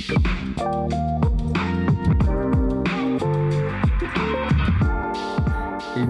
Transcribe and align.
Evening, 0.00 0.16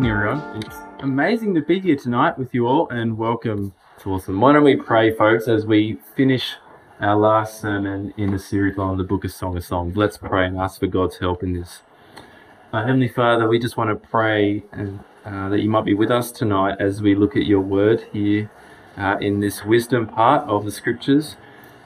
everyone. 0.09 0.63
It's 0.65 0.77
amazing 1.01 1.57
to 1.57 1.61
be 1.61 1.81
here 1.81 1.97
tonight 1.97 2.39
with 2.39 2.55
you 2.55 2.69
all, 2.69 2.89
and 2.91 3.19
welcome 3.19 3.75
to 3.99 4.13
Awesome. 4.13 4.41
Why 4.41 4.53
don't 4.53 4.63
we 4.63 4.77
pray, 4.77 5.13
folks, 5.13 5.49
as 5.49 5.67
we 5.67 5.99
finish 6.15 6.55
our 7.01 7.17
last 7.17 7.61
sermon 7.61 8.15
in 8.17 8.31
the 8.31 8.39
series 8.39 8.79
on 8.79 8.97
the 8.97 9.03
Book 9.03 9.25
of 9.25 9.33
Song 9.33 9.57
of 9.57 9.65
Songs? 9.65 9.97
Let's 9.97 10.17
pray 10.17 10.47
and 10.47 10.57
ask 10.57 10.79
for 10.79 10.87
God's 10.87 11.19
help 11.19 11.43
in 11.43 11.55
this. 11.55 11.83
Uh, 12.73 12.83
Heavenly 12.83 13.09
Father, 13.09 13.49
we 13.49 13.59
just 13.59 13.77
want 13.77 13.91
to 13.91 14.09
pray 14.09 14.63
and, 14.71 15.01
uh, 15.25 15.49
that 15.49 15.63
you 15.63 15.69
might 15.69 15.85
be 15.85 15.95
with 15.95 16.13
us 16.13 16.31
tonight 16.31 16.77
as 16.79 17.03
we 17.03 17.17
look 17.17 17.35
at 17.35 17.45
your 17.45 17.61
word 17.61 18.07
here 18.13 18.53
uh, 18.97 19.17
in 19.21 19.41
this 19.41 19.65
wisdom 19.65 20.07
part 20.07 20.49
of 20.49 20.65
the 20.65 20.71
scriptures. 20.71 21.35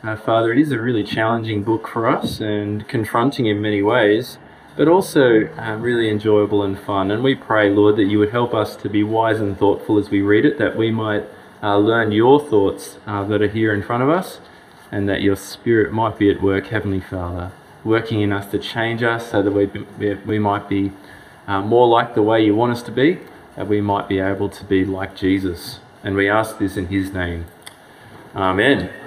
Uh, 0.05 0.17
Father, 0.17 0.53
it 0.53 0.59
is 0.59 0.71
a 0.71 0.79
really 0.79 1.03
challenging 1.03 1.63
book 1.63 1.89
for 1.89 2.07
us 2.07 2.39
and 2.39 2.87
confronting 2.87 3.47
in 3.47 3.61
many 3.61 3.83
ways 3.83 4.39
but 4.77 4.89
also 4.89 5.49
um, 5.57 5.83
really 5.83 6.11
enjoyable 6.11 6.63
and 6.63 6.79
fun. 6.79 7.11
And 7.11 7.23
we 7.23 7.35
pray, 7.35 7.71
Lord, 7.71 7.97
that 7.97 8.05
you 8.05 8.19
would 8.19 8.31
help 8.31 8.55
us 8.55 8.75
to 8.77 8.89
be 8.89 9.03
wise 9.03 9.41
and 9.41 9.57
thoughtful 9.57 9.99
as 9.99 10.11
we 10.11 10.21
read 10.21 10.45
it, 10.45 10.59
that 10.59 10.77
we 10.77 10.91
might 10.91 11.25
uh, 11.63 11.79
learn 11.79 12.13
your 12.13 12.41
thoughts 12.41 12.99
uh, 13.07 13.25
that 13.25 13.41
are 13.41 13.49
here 13.49 13.73
in 13.73 13.83
front 13.83 14.03
of 14.03 14.11
us, 14.11 14.41
and 14.91 15.09
that 15.09 15.23
your 15.23 15.37
Spirit 15.37 15.93
might 15.93 16.19
be 16.19 16.31
at 16.31 16.43
work, 16.43 16.67
Heavenly 16.67 17.01
Father, 17.01 17.53
working 17.85 18.21
in 18.21 18.33
us 18.33 18.51
to 18.51 18.59
change 18.59 19.03
us 19.03 19.31
so 19.31 19.43
that 19.43 19.53
we, 19.53 19.67
we, 19.99 20.15
we 20.15 20.39
might 20.39 20.69
be 20.69 20.93
uh, 21.47 21.61
more 21.61 21.87
like 21.87 22.15
the 22.15 22.23
way 22.23 22.45
you 22.45 22.55
want 22.55 22.73
us 22.73 22.83
to 22.83 22.91
be, 22.91 23.21
that 23.57 23.69
we 23.69 23.81
might 23.81 24.09
be 24.09 24.19
able 24.19 24.49
to 24.49 24.65
be 24.65 24.85
like 24.85 25.15
Jesus. 25.15 25.79
And 26.03 26.17
we 26.17 26.29
ask 26.29 26.59
this 26.59 26.77
in 26.77 26.89
his 26.89 27.13
name. 27.13 27.47
Amen. 28.35 29.04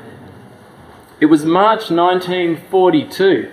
It 1.20 1.26
was 1.26 1.44
March 1.44 1.90
1942 1.90 3.50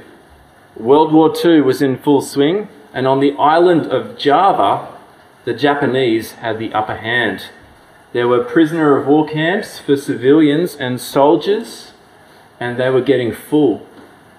World 0.77 1.15
War 1.15 1.33
II 1.43 1.63
was 1.63 1.81
in 1.81 1.97
full 1.97 2.21
swing, 2.21 2.69
and 2.93 3.07
on 3.07 3.21
the 3.21 3.35
island 3.39 3.87
of 3.87 4.19
Java, 4.19 4.89
the 5.47 5.55
Japanese 5.55 6.33
had 6.33 6.59
the 6.59 6.75
upper 6.75 6.97
hand. 6.97 7.47
There 8.13 8.29
were 8.29 8.45
prisoner 8.45 8.99
of 8.99 9.07
war 9.07 9.27
camps 9.27 9.79
for 9.79 9.97
civilians 9.97 10.77
and 10.77 11.01
soldiers, 11.01 11.93
and 12.61 12.79
they 12.79 12.91
were 12.91 13.01
getting 13.01 13.33
full. 13.33 13.87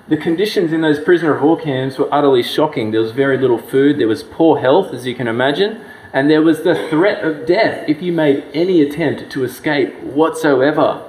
The 0.07 0.17
conditions 0.17 0.71
in 0.71 0.81
those 0.81 0.99
prisoner 0.99 1.35
of 1.35 1.41
war 1.41 1.59
camps 1.59 1.97
were 1.97 2.13
utterly 2.13 2.43
shocking. 2.43 2.91
There 2.91 3.01
was 3.01 3.11
very 3.11 3.39
little 3.39 3.57
food, 3.57 3.97
there 3.97 4.07
was 4.07 4.21
poor 4.21 4.59
health, 4.59 4.93
as 4.93 5.07
you 5.07 5.15
can 5.15 5.27
imagine, 5.27 5.81
and 6.13 6.29
there 6.29 6.43
was 6.43 6.61
the 6.61 6.75
threat 6.89 7.25
of 7.25 7.47
death 7.47 7.89
if 7.89 8.03
you 8.03 8.11
made 8.11 8.43
any 8.53 8.83
attempt 8.83 9.31
to 9.31 9.43
escape 9.43 9.99
whatsoever. 10.03 11.01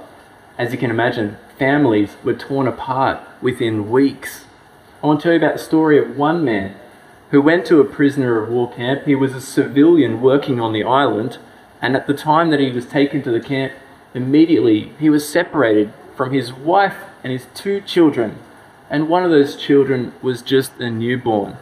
As 0.56 0.72
you 0.72 0.78
can 0.78 0.88
imagine, 0.88 1.36
families 1.58 2.16
were 2.22 2.34
torn 2.34 2.66
apart 2.66 3.20
within 3.40 3.90
weeks. 3.90 4.44
I 5.02 5.06
want 5.06 5.20
to 5.20 5.24
tell 5.24 5.32
you 5.32 5.38
about 5.38 5.56
the 5.58 5.62
story 5.62 5.98
of 5.98 6.16
one 6.16 6.44
man 6.44 6.74
who 7.30 7.42
went 7.42 7.66
to 7.66 7.80
a 7.80 7.84
prisoner 7.84 8.42
of 8.42 8.50
war 8.50 8.72
camp. 8.72 9.04
He 9.04 9.14
was 9.14 9.34
a 9.34 9.40
civilian 9.40 10.20
working 10.20 10.60
on 10.60 10.72
the 10.72 10.84
island, 10.84 11.38
and 11.82 11.96
at 11.96 12.06
the 12.06 12.14
time 12.14 12.50
that 12.50 12.60
he 12.60 12.70
was 12.70 12.86
taken 12.86 13.22
to 13.22 13.30
the 13.30 13.40
camp, 13.40 13.72
immediately 14.14 14.92
he 14.98 15.10
was 15.10 15.28
separated 15.28 15.92
from 16.16 16.32
his 16.32 16.52
wife 16.52 16.96
and 17.22 17.32
his 17.32 17.46
two 17.54 17.80
children, 17.80 18.38
and 18.88 19.08
one 19.08 19.24
of 19.24 19.30
those 19.30 19.56
children 19.56 20.12
was 20.22 20.42
just 20.42 20.78
a 20.78 20.90
newborn. 20.90 21.56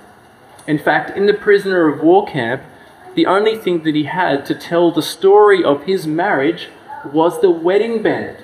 In 0.67 0.79
fact, 0.79 1.17
in 1.17 1.27
the 1.27 1.35
prisoner 1.35 1.89
of 1.89 2.03
war 2.03 2.27
camp, 2.27 2.63
the 3.15 3.27
only 3.27 3.57
thing 3.57 3.83
that 3.83 3.95
he 3.95 4.05
had 4.05 4.45
to 4.47 4.55
tell 4.55 4.91
the 4.91 5.03
story 5.03 5.63
of 5.63 5.85
his 5.85 6.07
marriage 6.07 6.69
was 7.05 7.41
the 7.41 7.51
wedding 7.51 8.03
band 8.03 8.39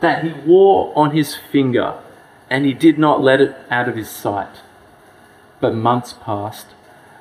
that 0.00 0.24
he 0.24 0.32
wore 0.32 0.92
on 0.96 1.12
his 1.12 1.34
finger 1.34 1.94
and 2.50 2.64
he 2.64 2.74
did 2.74 2.98
not 2.98 3.22
let 3.22 3.40
it 3.40 3.56
out 3.70 3.88
of 3.88 3.96
his 3.96 4.08
sight. 4.08 4.60
But 5.60 5.74
months 5.74 6.12
passed. 6.12 6.66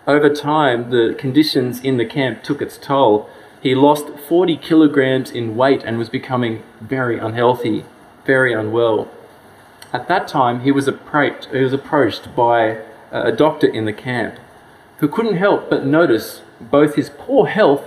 Over 0.05 0.29
time, 0.29 0.89
the 0.89 1.15
conditions 1.17 1.79
in 1.79 1.97
the 1.97 2.05
camp 2.05 2.43
took 2.43 2.61
its 2.61 2.77
toll. 2.77 3.29
He 3.61 3.73
lost 3.73 4.09
40 4.27 4.57
kilograms 4.57 5.31
in 5.31 5.55
weight 5.55 5.81
and 5.85 5.97
was 5.97 6.09
becoming 6.09 6.61
very 6.81 7.17
unhealthy, 7.17 7.85
very 8.25 8.53
unwell. 8.53 9.09
At 9.93 10.07
that 10.09 10.27
time, 10.27 10.61
he 10.61 10.71
was 10.71 10.87
approached, 10.87 11.47
he 11.51 11.59
was 11.59 11.71
approached 11.71 12.35
by 12.35 12.81
a 13.11 13.31
doctor 13.31 13.67
in 13.67 13.85
the 13.85 13.93
camp 13.93 14.39
who 14.97 15.07
couldn't 15.07 15.37
help 15.37 15.69
but 15.69 15.85
notice 15.85 16.41
both 16.59 16.95
his 16.95 17.09
poor 17.09 17.47
health 17.47 17.83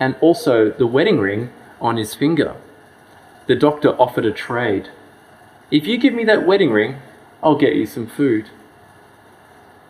and 0.00 0.16
also 0.20 0.70
the 0.70 0.86
wedding 0.86 1.18
ring 1.18 1.50
on 1.80 1.96
his 1.96 2.14
finger. 2.14 2.56
The 3.46 3.56
doctor 3.56 3.90
offered 4.00 4.24
a 4.24 4.32
trade. 4.32 4.88
If 5.70 5.86
you 5.86 5.98
give 5.98 6.14
me 6.14 6.24
that 6.24 6.46
wedding 6.46 6.70
ring, 6.70 6.98
I'll 7.42 7.56
get 7.56 7.74
you 7.74 7.86
some 7.86 8.06
food. 8.06 8.50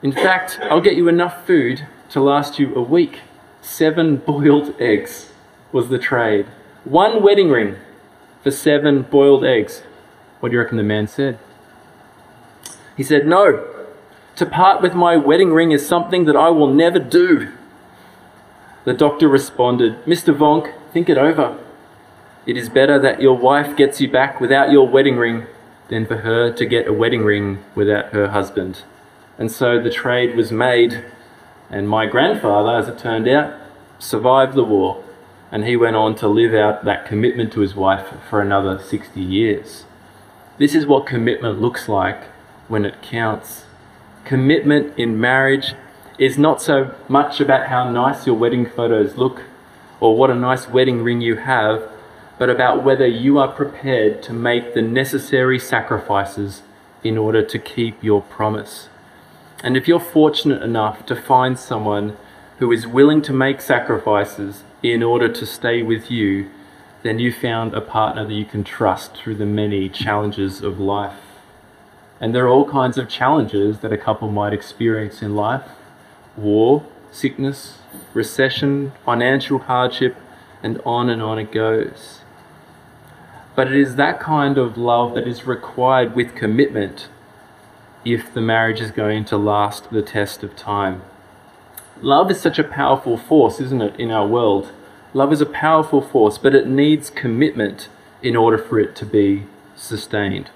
In 0.02 0.12
fact, 0.12 0.58
I'll 0.62 0.80
get 0.80 0.96
you 0.96 1.08
enough 1.08 1.46
food 1.46 1.86
to 2.10 2.20
last 2.20 2.58
you 2.58 2.74
a 2.74 2.82
week. 2.82 3.20
Seven 3.60 4.16
boiled 4.16 4.74
eggs 4.80 5.32
was 5.70 5.88
the 5.88 5.98
trade. 5.98 6.46
One 6.84 7.22
wedding 7.22 7.50
ring 7.50 7.76
for 8.42 8.50
seven 8.50 9.02
boiled 9.02 9.44
eggs. 9.44 9.82
What 10.40 10.48
do 10.48 10.54
you 10.54 10.60
reckon 10.60 10.76
the 10.76 10.82
man 10.82 11.06
said? 11.06 11.38
He 12.96 13.02
said, 13.02 13.26
No, 13.26 13.64
to 14.36 14.46
part 14.46 14.82
with 14.82 14.94
my 14.94 15.16
wedding 15.16 15.52
ring 15.52 15.72
is 15.72 15.86
something 15.86 16.24
that 16.24 16.36
I 16.36 16.48
will 16.48 16.72
never 16.72 16.98
do. 16.98 17.52
The 18.84 18.94
doctor 18.94 19.28
responded, 19.28 20.04
Mr. 20.04 20.34
Vonk, 20.36 20.72
think 20.92 21.08
it 21.08 21.18
over. 21.18 21.58
It 22.44 22.56
is 22.56 22.68
better 22.68 22.98
that 22.98 23.22
your 23.22 23.36
wife 23.36 23.76
gets 23.76 24.00
you 24.00 24.10
back 24.10 24.40
without 24.40 24.72
your 24.72 24.88
wedding 24.88 25.16
ring 25.16 25.46
than 25.88 26.06
for 26.06 26.18
her 26.18 26.52
to 26.52 26.66
get 26.66 26.88
a 26.88 26.92
wedding 26.92 27.22
ring 27.22 27.62
without 27.76 28.12
her 28.12 28.30
husband. 28.30 28.82
And 29.38 29.50
so 29.50 29.80
the 29.80 29.90
trade 29.90 30.34
was 30.34 30.50
made, 30.50 31.04
and 31.70 31.88
my 31.88 32.06
grandfather, 32.06 32.76
as 32.76 32.88
it 32.88 32.98
turned 32.98 33.28
out, 33.28 33.54
survived 34.00 34.54
the 34.54 34.64
war, 34.64 35.04
and 35.52 35.64
he 35.64 35.76
went 35.76 35.94
on 35.94 36.16
to 36.16 36.26
live 36.26 36.52
out 36.52 36.84
that 36.84 37.06
commitment 37.06 37.52
to 37.52 37.60
his 37.60 37.76
wife 37.76 38.08
for 38.28 38.40
another 38.40 38.76
60 38.76 39.20
years. 39.20 39.84
This 40.58 40.74
is 40.74 40.84
what 40.84 41.06
commitment 41.06 41.60
looks 41.60 41.88
like 41.88 42.24
when 42.66 42.84
it 42.84 43.02
counts. 43.02 43.66
Commitment 44.24 44.98
in 44.98 45.20
marriage 45.20 45.74
is 46.18 46.38
not 46.38 46.60
so 46.60 46.94
much 47.08 47.40
about 47.40 47.68
how 47.68 47.88
nice 47.88 48.26
your 48.26 48.36
wedding 48.36 48.66
photos 48.66 49.16
look 49.16 49.42
or 50.00 50.16
what 50.16 50.30
a 50.30 50.34
nice 50.34 50.68
wedding 50.68 51.02
ring 51.02 51.20
you 51.20 51.36
have, 51.36 51.88
but 52.38 52.50
about 52.50 52.82
whether 52.84 53.06
you 53.06 53.38
are 53.38 53.52
prepared 53.52 54.22
to 54.22 54.32
make 54.32 54.74
the 54.74 54.82
necessary 54.82 55.58
sacrifices 55.58 56.62
in 57.04 57.18
order 57.18 57.42
to 57.42 57.58
keep 57.58 58.02
your 58.02 58.22
promise. 58.22 58.88
And 59.62 59.76
if 59.76 59.86
you're 59.86 60.00
fortunate 60.00 60.62
enough 60.62 61.06
to 61.06 61.16
find 61.16 61.58
someone 61.58 62.16
who 62.58 62.72
is 62.72 62.86
willing 62.86 63.22
to 63.22 63.32
make 63.32 63.60
sacrifices 63.60 64.64
in 64.82 65.02
order 65.02 65.28
to 65.28 65.46
stay 65.46 65.82
with 65.82 66.10
you, 66.10 66.50
then 67.02 67.18
you 67.18 67.32
found 67.32 67.74
a 67.74 67.80
partner 67.80 68.24
that 68.24 68.34
you 68.34 68.44
can 68.44 68.64
trust 68.64 69.16
through 69.16 69.34
the 69.34 69.46
many 69.46 69.88
challenges 69.88 70.62
of 70.62 70.78
life. 70.78 71.18
And 72.20 72.34
there 72.34 72.44
are 72.44 72.48
all 72.48 72.68
kinds 72.68 72.98
of 72.98 73.08
challenges 73.08 73.80
that 73.80 73.92
a 73.92 73.98
couple 73.98 74.30
might 74.30 74.52
experience 74.52 75.22
in 75.22 75.34
life 75.34 75.62
war, 76.36 76.84
sickness, 77.10 77.78
recession, 78.14 78.92
financial 79.04 79.58
hardship, 79.58 80.16
and 80.62 80.80
on 80.86 81.10
and 81.10 81.20
on 81.20 81.38
it 81.38 81.52
goes. 81.52 82.21
But 83.54 83.68
it 83.68 83.74
is 83.74 83.96
that 83.96 84.20
kind 84.20 84.56
of 84.56 84.78
love 84.78 85.14
that 85.14 85.28
is 85.28 85.46
required 85.46 86.14
with 86.14 86.34
commitment 86.34 87.08
if 88.04 88.32
the 88.32 88.40
marriage 88.40 88.80
is 88.80 88.90
going 88.90 89.24
to 89.26 89.36
last 89.36 89.90
the 89.90 90.02
test 90.02 90.42
of 90.42 90.56
time. 90.56 91.02
Love 92.00 92.30
is 92.30 92.40
such 92.40 92.58
a 92.58 92.64
powerful 92.64 93.16
force, 93.16 93.60
isn't 93.60 93.82
it, 93.82 93.98
in 94.00 94.10
our 94.10 94.26
world? 94.26 94.72
Love 95.14 95.32
is 95.32 95.40
a 95.40 95.46
powerful 95.46 96.00
force, 96.00 96.38
but 96.38 96.54
it 96.54 96.66
needs 96.66 97.10
commitment 97.10 97.88
in 98.22 98.34
order 98.34 98.58
for 98.58 98.80
it 98.80 98.96
to 98.96 99.06
be 99.06 99.44
sustained. 99.76 100.50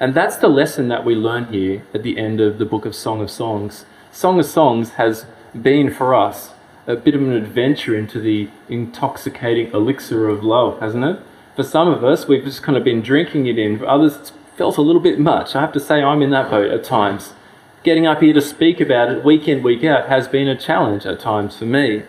And 0.00 0.14
that's 0.14 0.36
the 0.36 0.48
lesson 0.48 0.88
that 0.88 1.04
we 1.04 1.14
learn 1.14 1.46
here 1.52 1.84
at 1.94 2.02
the 2.02 2.18
end 2.18 2.40
of 2.40 2.58
the 2.58 2.64
book 2.64 2.84
of 2.84 2.94
Song 2.94 3.20
of 3.20 3.30
Songs. 3.30 3.84
Song 4.10 4.40
of 4.40 4.46
Songs 4.46 4.90
has 4.92 5.26
been 5.60 5.92
for 5.92 6.14
us 6.14 6.50
a 6.86 6.96
bit 6.96 7.14
of 7.14 7.22
an 7.22 7.32
adventure 7.32 7.96
into 7.96 8.18
the 8.18 8.48
intoxicating 8.68 9.72
elixir 9.72 10.28
of 10.28 10.42
love, 10.42 10.80
hasn't 10.80 11.04
it? 11.04 11.20
For 11.56 11.62
some 11.62 11.88
of 11.88 12.04
us, 12.04 12.26
we've 12.26 12.44
just 12.44 12.62
kind 12.62 12.76
of 12.78 12.84
been 12.84 13.02
drinking 13.02 13.46
it 13.46 13.58
in. 13.58 13.78
For 13.78 13.88
others, 13.88 14.16
it's 14.16 14.32
felt 14.56 14.76
a 14.76 14.82
little 14.82 15.00
bit 15.00 15.18
much. 15.18 15.56
I 15.56 15.60
have 15.60 15.72
to 15.72 15.80
say, 15.80 16.02
I'm 16.02 16.22
in 16.22 16.30
that 16.30 16.50
boat 16.50 16.70
at 16.70 16.84
times. 16.84 17.32
Getting 17.82 18.06
up 18.06 18.20
here 18.20 18.34
to 18.34 18.42
speak 18.42 18.80
about 18.80 19.10
it 19.10 19.24
week 19.24 19.48
in, 19.48 19.62
week 19.62 19.84
out 19.84 20.08
has 20.08 20.28
been 20.28 20.48
a 20.48 20.56
challenge 20.56 21.06
at 21.06 21.18
times 21.18 21.56
for 21.56 21.64
me. 21.64 22.02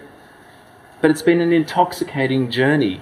But 1.00 1.12
it's 1.12 1.22
been 1.22 1.40
an 1.40 1.54
intoxicating 1.54 2.52
journey. 2.52 3.02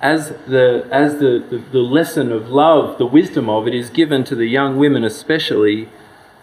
As 0.00 0.30
the, 0.46 0.88
as 0.90 1.18
the, 1.18 1.44
the, 1.50 1.58
the 1.58 1.80
lesson 1.80 2.32
of 2.32 2.48
love, 2.48 2.98
the 2.98 3.06
wisdom 3.06 3.48
of 3.48 3.68
it 3.68 3.74
is 3.74 3.90
given 3.90 4.24
to 4.24 4.34
the 4.34 4.46
young 4.46 4.78
women 4.78 5.04
especially, 5.04 5.88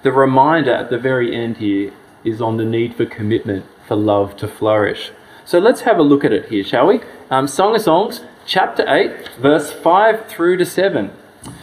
the 0.04 0.12
reminder 0.12 0.72
at 0.72 0.90
the 0.90 0.98
very 0.98 1.36
end 1.36 1.58
here 1.58 1.92
is 2.24 2.42
on 2.42 2.58
the 2.58 2.66
need 2.66 2.96
for 2.96 3.06
commitment 3.06 3.66
for 3.88 3.96
love 3.96 4.38
to 4.38 4.48
flourish. 4.48 5.12
So 5.46 5.60
let's 5.60 5.82
have 5.82 5.98
a 5.98 6.04
look 6.04 6.24
at 6.24 6.32
it 6.32 6.50
here, 6.50 6.64
shall 6.64 6.88
we? 6.88 7.02
Um, 7.30 7.48
Song 7.48 7.76
of 7.76 7.82
Songs, 7.82 8.22
chapter 8.46 8.86
8, 8.88 9.30
verse 9.40 9.72
5 9.72 10.28
through 10.28 10.58
to 10.58 10.66
7. 10.66 11.12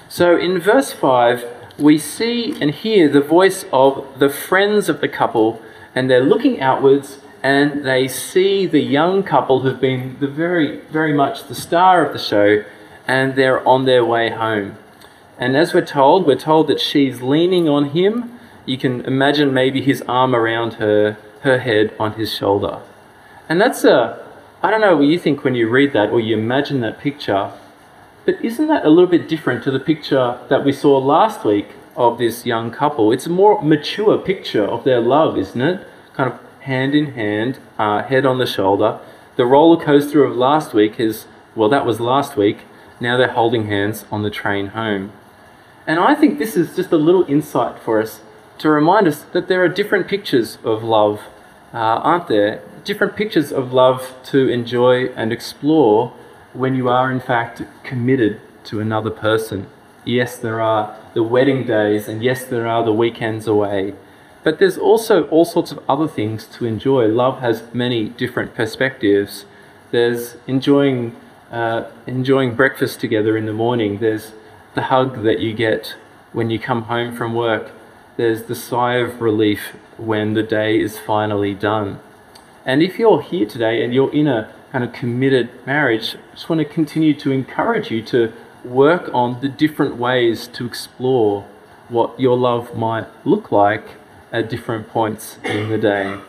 So 0.08 0.36
in 0.36 0.60
verse 0.60 0.92
5, 0.92 1.44
we 1.78 1.98
see 1.98 2.60
and 2.60 2.70
hear 2.70 3.08
the 3.08 3.20
voice 3.20 3.64
of 3.72 4.18
the 4.18 4.28
friends 4.28 4.88
of 4.88 5.00
the 5.00 5.08
couple, 5.08 5.62
and 5.94 6.10
they're 6.10 6.24
looking 6.24 6.60
outwards 6.60 7.18
and 7.42 7.86
they 7.86 8.06
see 8.06 8.66
the 8.66 8.80
young 8.80 9.22
couple 9.22 9.60
who've 9.60 9.80
been 9.80 10.16
the 10.20 10.26
very, 10.26 10.80
very 10.92 11.12
much 11.12 11.48
the 11.48 11.54
star 11.54 12.04
of 12.04 12.12
the 12.12 12.18
show, 12.18 12.64
and 13.08 13.34
they're 13.34 13.66
on 13.66 13.86
their 13.86 14.04
way 14.04 14.30
home. 14.30 14.76
And 15.38 15.56
as 15.56 15.72
we're 15.72 15.86
told, 15.86 16.26
we're 16.26 16.36
told 16.36 16.68
that 16.68 16.80
she's 16.80 17.22
leaning 17.22 17.66
on 17.66 17.90
him. 17.90 18.38
You 18.66 18.76
can 18.76 19.00
imagine 19.06 19.54
maybe 19.54 19.80
his 19.80 20.02
arm 20.02 20.34
around 20.34 20.74
her, 20.74 21.16
her 21.42 21.60
head 21.60 21.94
on 21.98 22.12
his 22.14 22.34
shoulder. 22.34 22.80
And 23.48 23.58
that's 23.58 23.84
a, 23.84 24.22
I 24.62 24.70
don't 24.70 24.82
know 24.82 24.94
what 24.94 25.06
you 25.06 25.18
think 25.18 25.42
when 25.42 25.54
you 25.54 25.70
read 25.70 25.94
that 25.94 26.10
or 26.10 26.20
you 26.20 26.36
imagine 26.36 26.80
that 26.80 26.98
picture, 26.98 27.50
but 28.26 28.44
isn't 28.44 28.68
that 28.68 28.84
a 28.84 28.90
little 28.90 29.08
bit 29.08 29.26
different 29.26 29.64
to 29.64 29.70
the 29.70 29.80
picture 29.80 30.38
that 30.50 30.66
we 30.66 30.72
saw 30.72 30.98
last 30.98 31.46
week 31.46 31.68
of 31.96 32.18
this 32.18 32.44
young 32.44 32.70
couple? 32.70 33.10
It's 33.10 33.24
a 33.24 33.30
more 33.30 33.62
mature 33.62 34.18
picture 34.18 34.62
of 34.62 34.84
their 34.84 35.00
love, 35.00 35.38
isn't 35.38 35.62
it? 35.62 35.88
Kind 36.12 36.30
of 36.30 36.40
hand 36.60 36.94
in 36.94 37.12
hand, 37.12 37.58
uh, 37.78 38.02
head 38.02 38.26
on 38.26 38.36
the 38.36 38.44
shoulder. 38.44 39.00
The 39.36 39.46
roller 39.46 39.82
coaster 39.82 40.24
of 40.24 40.36
last 40.36 40.74
week 40.74 41.00
is, 41.00 41.24
well, 41.56 41.70
that 41.70 41.86
was 41.86 41.98
last 41.98 42.36
week. 42.36 42.58
Now 43.00 43.16
they're 43.16 43.32
holding 43.32 43.66
hands 43.66 44.04
on 44.12 44.22
the 44.24 44.30
train 44.30 44.66
home. 44.66 45.12
And 45.86 45.98
I 45.98 46.14
think 46.14 46.38
this 46.38 46.54
is 46.54 46.76
just 46.76 46.92
a 46.92 46.98
little 46.98 47.24
insight 47.24 47.82
for 47.82 48.02
us 48.02 48.20
to 48.58 48.68
remind 48.68 49.08
us 49.08 49.22
that 49.32 49.48
there 49.48 49.64
are 49.64 49.68
different 49.68 50.06
pictures 50.06 50.58
of 50.62 50.82
love, 50.82 51.22
uh, 51.72 51.76
aren't 51.78 52.28
there? 52.28 52.62
Different 52.84 53.16
pictures 53.16 53.52
of 53.52 53.72
love 53.72 54.14
to 54.24 54.48
enjoy 54.48 55.06
and 55.08 55.32
explore 55.32 56.12
when 56.52 56.74
you 56.74 56.88
are, 56.88 57.10
in 57.10 57.20
fact, 57.20 57.62
committed 57.84 58.40
to 58.64 58.80
another 58.80 59.10
person. 59.10 59.66
Yes, 60.04 60.36
there 60.36 60.60
are 60.60 60.96
the 61.14 61.22
wedding 61.22 61.66
days, 61.66 62.08
and 62.08 62.22
yes, 62.22 62.44
there 62.44 62.66
are 62.66 62.84
the 62.84 62.92
weekends 62.92 63.46
away. 63.46 63.94
But 64.42 64.58
there's 64.58 64.78
also 64.78 65.24
all 65.28 65.44
sorts 65.44 65.70
of 65.70 65.80
other 65.88 66.08
things 66.08 66.46
to 66.46 66.64
enjoy. 66.64 67.06
Love 67.06 67.40
has 67.40 67.62
many 67.74 68.08
different 68.08 68.54
perspectives. 68.54 69.44
There's 69.90 70.36
enjoying, 70.46 71.14
uh, 71.50 71.84
enjoying 72.06 72.54
breakfast 72.54 73.00
together 73.00 73.36
in 73.36 73.46
the 73.46 73.52
morning. 73.52 73.98
There's 73.98 74.32
the 74.74 74.84
hug 74.84 75.22
that 75.24 75.40
you 75.40 75.52
get 75.52 75.94
when 76.32 76.48
you 76.48 76.58
come 76.58 76.82
home 76.84 77.14
from 77.14 77.34
work. 77.34 77.70
There's 78.16 78.44
the 78.44 78.54
sigh 78.54 78.94
of 78.94 79.20
relief 79.20 79.76
when 80.00 80.34
the 80.34 80.42
day 80.42 80.80
is 80.80 80.98
finally 80.98 81.54
done. 81.54 82.00
And 82.64 82.82
if 82.82 82.98
you're 82.98 83.22
here 83.22 83.46
today 83.46 83.84
and 83.84 83.94
you're 83.94 84.12
in 84.12 84.26
a 84.28 84.52
kind 84.72 84.84
of 84.84 84.92
committed 84.92 85.50
marriage, 85.66 86.14
I 86.14 86.34
just 86.34 86.48
want 86.48 86.60
to 86.60 86.64
continue 86.64 87.14
to 87.14 87.32
encourage 87.32 87.90
you 87.90 88.02
to 88.04 88.32
work 88.64 89.10
on 89.12 89.40
the 89.40 89.48
different 89.48 89.96
ways 89.96 90.46
to 90.48 90.66
explore 90.66 91.46
what 91.88 92.18
your 92.20 92.36
love 92.36 92.76
might 92.76 93.06
look 93.26 93.50
like 93.50 93.96
at 94.32 94.48
different 94.48 94.88
points 94.88 95.38
in 95.44 95.70
the 95.70 95.78
day. 95.78 96.20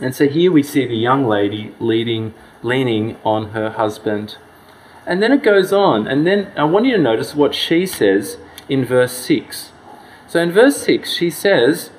And 0.00 0.14
so 0.14 0.26
here 0.26 0.50
we 0.50 0.62
see 0.62 0.86
the 0.86 0.96
young 0.96 1.26
lady 1.26 1.74
leading, 1.78 2.34
leaning 2.62 3.16
on 3.24 3.50
her 3.50 3.70
husband. 3.70 4.38
And 5.06 5.22
then 5.22 5.32
it 5.32 5.42
goes 5.42 5.72
on, 5.72 6.06
and 6.06 6.26
then 6.26 6.50
I 6.56 6.64
want 6.64 6.86
you 6.86 6.96
to 6.96 7.02
notice 7.02 7.34
what 7.34 7.54
she 7.54 7.86
says 7.86 8.38
in 8.68 8.84
verse 8.84 9.12
6. 9.12 9.70
So 10.26 10.40
in 10.40 10.50
verse 10.50 10.78
6, 10.82 11.12
she 11.12 11.30
says, 11.30 11.90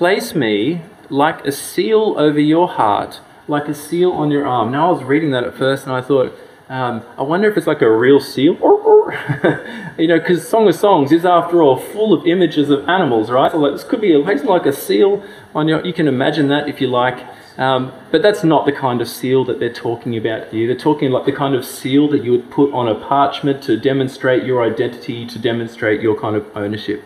Place 0.00 0.34
me 0.34 0.80
like 1.10 1.44
a 1.44 1.52
seal 1.52 2.14
over 2.16 2.40
your 2.40 2.66
heart, 2.68 3.20
like 3.46 3.68
a 3.68 3.74
seal 3.74 4.12
on 4.12 4.30
your 4.30 4.46
arm. 4.46 4.72
Now, 4.72 4.88
I 4.88 4.92
was 4.92 5.04
reading 5.04 5.30
that 5.32 5.44
at 5.44 5.54
first, 5.54 5.84
and 5.84 5.92
I 5.92 6.00
thought, 6.00 6.32
um, 6.70 7.02
I 7.18 7.22
wonder 7.22 7.50
if 7.50 7.58
it's 7.58 7.66
like 7.66 7.82
a 7.82 7.94
real 7.94 8.18
seal. 8.18 8.54
you 9.98 10.08
know, 10.08 10.18
because 10.18 10.48
Song 10.48 10.66
of 10.66 10.74
Songs 10.74 11.12
is, 11.12 11.26
after 11.26 11.60
all, 11.60 11.76
full 11.76 12.14
of 12.14 12.26
images 12.26 12.70
of 12.70 12.88
animals, 12.88 13.30
right? 13.30 13.52
So 13.52 13.58
like, 13.58 13.72
this 13.72 13.84
could 13.84 14.00
be 14.00 14.14
a, 14.14 14.18
like 14.20 14.64
a 14.64 14.72
seal 14.72 15.22
on 15.54 15.68
your. 15.68 15.84
You 15.84 15.92
can 15.92 16.08
imagine 16.08 16.48
that 16.48 16.66
if 16.66 16.80
you 16.80 16.86
like. 16.86 17.22
Um, 17.58 17.92
but 18.10 18.22
that's 18.22 18.42
not 18.42 18.64
the 18.64 18.72
kind 18.72 19.02
of 19.02 19.08
seal 19.08 19.44
that 19.44 19.60
they're 19.60 19.70
talking 19.70 20.16
about 20.16 20.48
here. 20.48 20.66
They're 20.66 20.76
talking 20.76 21.10
like 21.10 21.26
the 21.26 21.32
kind 21.32 21.54
of 21.54 21.62
seal 21.62 22.08
that 22.08 22.24
you 22.24 22.30
would 22.30 22.50
put 22.50 22.72
on 22.72 22.88
a 22.88 22.94
parchment 22.94 23.62
to 23.64 23.76
demonstrate 23.76 24.44
your 24.44 24.64
identity, 24.64 25.26
to 25.26 25.38
demonstrate 25.38 26.00
your 26.00 26.18
kind 26.18 26.36
of 26.36 26.46
ownership. 26.56 27.04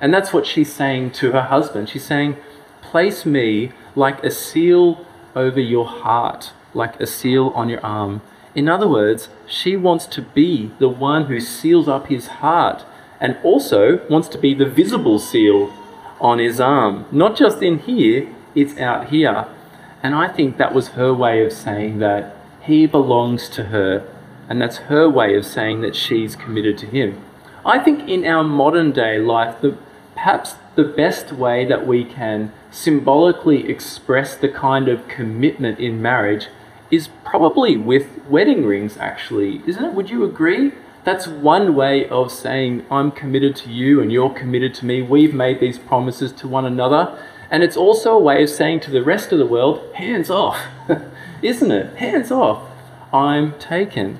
And 0.00 0.12
that's 0.12 0.32
what 0.32 0.46
she's 0.46 0.72
saying 0.72 1.12
to 1.12 1.32
her 1.32 1.42
husband. 1.42 1.88
She's 1.88 2.04
saying, 2.04 2.36
Place 2.82 3.24
me 3.24 3.72
like 3.94 4.22
a 4.22 4.30
seal 4.30 5.06
over 5.34 5.60
your 5.60 5.86
heart, 5.86 6.52
like 6.74 7.00
a 7.00 7.06
seal 7.06 7.48
on 7.54 7.68
your 7.68 7.84
arm. 7.84 8.22
In 8.54 8.68
other 8.68 8.88
words, 8.88 9.28
she 9.46 9.76
wants 9.76 10.06
to 10.06 10.22
be 10.22 10.72
the 10.78 10.88
one 10.88 11.26
who 11.26 11.40
seals 11.40 11.88
up 11.88 12.06
his 12.06 12.26
heart 12.26 12.84
and 13.20 13.36
also 13.42 14.06
wants 14.08 14.28
to 14.28 14.38
be 14.38 14.54
the 14.54 14.66
visible 14.66 15.18
seal 15.18 15.72
on 16.20 16.38
his 16.38 16.60
arm. 16.60 17.06
Not 17.10 17.36
just 17.36 17.62
in 17.62 17.78
here, 17.80 18.28
it's 18.54 18.78
out 18.78 19.08
here. 19.08 19.46
And 20.02 20.14
I 20.14 20.28
think 20.28 20.56
that 20.58 20.74
was 20.74 20.88
her 20.88 21.12
way 21.12 21.44
of 21.44 21.52
saying 21.52 21.98
that 21.98 22.36
he 22.60 22.86
belongs 22.86 23.48
to 23.50 23.64
her, 23.64 24.06
and 24.48 24.60
that's 24.60 24.76
her 24.88 25.08
way 25.08 25.34
of 25.36 25.44
saying 25.44 25.80
that 25.80 25.96
she's 25.96 26.36
committed 26.36 26.78
to 26.78 26.86
him. 26.86 27.22
I 27.66 27.78
think 27.78 28.08
in 28.08 28.26
our 28.26 28.44
modern 28.44 28.92
day 28.92 29.18
life, 29.18 29.60
the, 29.60 29.78
perhaps 30.14 30.56
the 30.74 30.84
best 30.84 31.32
way 31.32 31.64
that 31.64 31.86
we 31.86 32.04
can 32.04 32.52
symbolically 32.70 33.68
express 33.68 34.36
the 34.36 34.48
kind 34.48 34.88
of 34.88 35.08
commitment 35.08 35.78
in 35.78 36.02
marriage 36.02 36.48
is 36.90 37.08
probably 37.24 37.76
with 37.76 38.24
wedding 38.28 38.66
rings, 38.66 38.96
actually, 38.98 39.62
isn't 39.66 39.84
it? 39.84 39.94
Would 39.94 40.10
you 40.10 40.24
agree? 40.24 40.72
That's 41.04 41.26
one 41.26 41.74
way 41.74 42.08
of 42.08 42.32
saying, 42.32 42.84
I'm 42.90 43.10
committed 43.10 43.56
to 43.56 43.70
you 43.70 44.00
and 44.00 44.12
you're 44.12 44.32
committed 44.32 44.74
to 44.76 44.86
me. 44.86 45.02
We've 45.02 45.34
made 45.34 45.60
these 45.60 45.78
promises 45.78 46.32
to 46.32 46.48
one 46.48 46.64
another. 46.64 47.18
And 47.50 47.62
it's 47.62 47.76
also 47.76 48.14
a 48.14 48.18
way 48.18 48.42
of 48.42 48.50
saying 48.50 48.80
to 48.80 48.90
the 48.90 49.02
rest 49.02 49.30
of 49.32 49.38
the 49.38 49.46
world, 49.46 49.94
hands 49.94 50.30
off, 50.30 50.58
isn't 51.42 51.70
it? 51.70 51.96
Hands 51.96 52.30
off. 52.30 52.68
I'm 53.12 53.58
taken. 53.58 54.18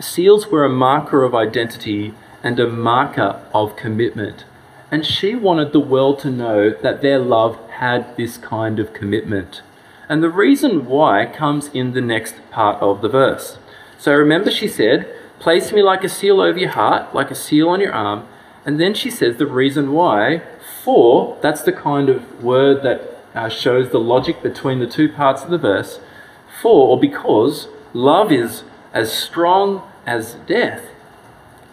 Seals 0.00 0.48
were 0.48 0.64
a 0.64 0.70
marker 0.70 1.22
of 1.22 1.34
identity 1.34 2.14
and 2.42 2.58
a 2.60 2.68
marker 2.68 3.42
of 3.52 3.76
commitment. 3.76 4.44
And 4.90 5.04
she 5.04 5.34
wanted 5.34 5.72
the 5.72 5.80
world 5.80 6.20
to 6.20 6.30
know 6.30 6.70
that 6.70 7.02
their 7.02 7.18
love 7.18 7.58
had 7.70 8.16
this 8.16 8.36
kind 8.36 8.78
of 8.78 8.92
commitment. 8.92 9.62
And 10.08 10.22
the 10.22 10.30
reason 10.30 10.86
why 10.86 11.26
comes 11.26 11.68
in 11.68 11.92
the 11.92 12.00
next 12.00 12.36
part 12.50 12.80
of 12.80 13.02
the 13.02 13.08
verse. 13.08 13.58
So 13.98 14.14
remember, 14.14 14.50
she 14.50 14.68
said, 14.68 15.12
Place 15.38 15.72
me 15.72 15.82
like 15.82 16.04
a 16.04 16.08
seal 16.08 16.40
over 16.40 16.58
your 16.58 16.70
heart, 16.70 17.14
like 17.14 17.30
a 17.30 17.34
seal 17.34 17.68
on 17.68 17.80
your 17.80 17.92
arm. 17.92 18.26
And 18.64 18.80
then 18.80 18.94
she 18.94 19.10
says 19.10 19.36
the 19.36 19.46
reason 19.46 19.92
why, 19.92 20.42
for, 20.82 21.38
that's 21.42 21.62
the 21.62 21.72
kind 21.72 22.08
of 22.08 22.42
word 22.42 22.82
that 22.82 23.16
uh, 23.34 23.48
shows 23.48 23.90
the 23.90 24.00
logic 24.00 24.42
between 24.42 24.78
the 24.78 24.86
two 24.86 25.08
parts 25.08 25.42
of 25.42 25.50
the 25.50 25.58
verse, 25.58 26.00
for 26.60 26.88
or 26.88 27.00
because 27.00 27.68
love 27.92 28.32
is 28.32 28.64
as 28.92 29.12
strong 29.12 29.82
as 30.06 30.34
death, 30.46 30.86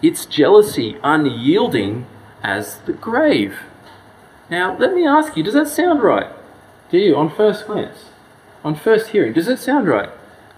its 0.04 0.28
jealousy 0.28 0.98
unyielding 1.04 2.06
as 2.44 2.78
the 2.82 2.94
grave. 2.94 3.60
Now, 4.50 4.78
let 4.78 4.94
me 4.94 5.08
ask 5.08 5.36
you, 5.36 5.42
does 5.42 5.56
that 5.56 5.68
sound 5.68 6.04
right? 6.04 6.32
Do 6.92 7.00
you, 7.00 7.16
on 7.16 7.34
first 7.34 7.66
glance? 7.66 8.12
on 8.64 8.76
first 8.76 9.10
hearing. 9.10 9.34
Does 9.34 9.48
it 9.48 9.60
sound 9.60 9.88
right? 9.88 10.10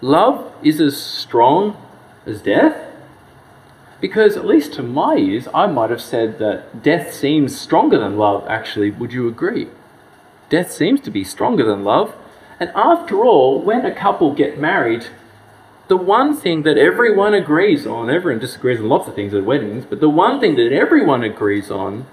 Love 0.01 0.51
is 0.63 0.79
as 0.79 1.01
strong 1.01 1.77
as 2.25 2.41
death? 2.41 2.91
Because, 4.01 4.37
at 4.37 4.45
least 4.45 4.73
to 4.73 4.83
my 4.83 5.15
ears, 5.15 5.47
I 5.53 5.67
might 5.67 5.89
have 5.89 6.01
said 6.01 6.37
that 6.39 6.83
death 6.83 7.13
seems 7.13 7.59
stronger 7.59 7.97
than 7.97 8.17
love, 8.17 8.45
actually. 8.47 8.91
Would 8.91 9.13
you 9.13 9.27
agree? 9.27 9.69
Death 10.49 10.71
seems 10.71 11.01
to 11.01 11.11
be 11.11 11.23
stronger 11.23 11.65
than 11.65 11.83
love. 11.83 12.15
And 12.59 12.69
after 12.75 13.23
all, 13.23 13.59
when 13.61 13.85
a 13.85 13.95
couple 13.95 14.35
get 14.35 14.59
married, 14.59 15.07
the 15.87 15.97
one 15.97 16.35
thing 16.35 16.63
that 16.63 16.77
everyone 16.77 17.33
agrees 17.33 17.85
on, 17.85 18.09
everyone 18.09 18.39
disagrees 18.39 18.79
on 18.79 18.89
lots 18.89 19.07
of 19.07 19.15
things 19.15 19.33
at 19.33 19.43
weddings, 19.43 19.85
but 19.85 19.99
the 19.99 20.09
one 20.09 20.39
thing 20.39 20.55
that 20.55 20.71
everyone 20.71 21.23
agrees 21.23 21.69
on, 21.69 22.07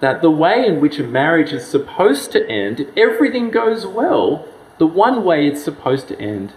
that 0.00 0.20
the 0.20 0.30
way 0.30 0.66
in 0.66 0.80
which 0.80 0.98
a 0.98 1.04
marriage 1.04 1.52
is 1.52 1.66
supposed 1.66 2.32
to 2.32 2.48
end, 2.48 2.80
if 2.80 2.88
everything 2.96 3.50
goes 3.50 3.86
well, 3.86 4.46
the 4.78 4.86
one 4.86 5.24
way 5.24 5.46
it's 5.46 5.62
supposed 5.62 6.08
to 6.08 6.20
end 6.20 6.52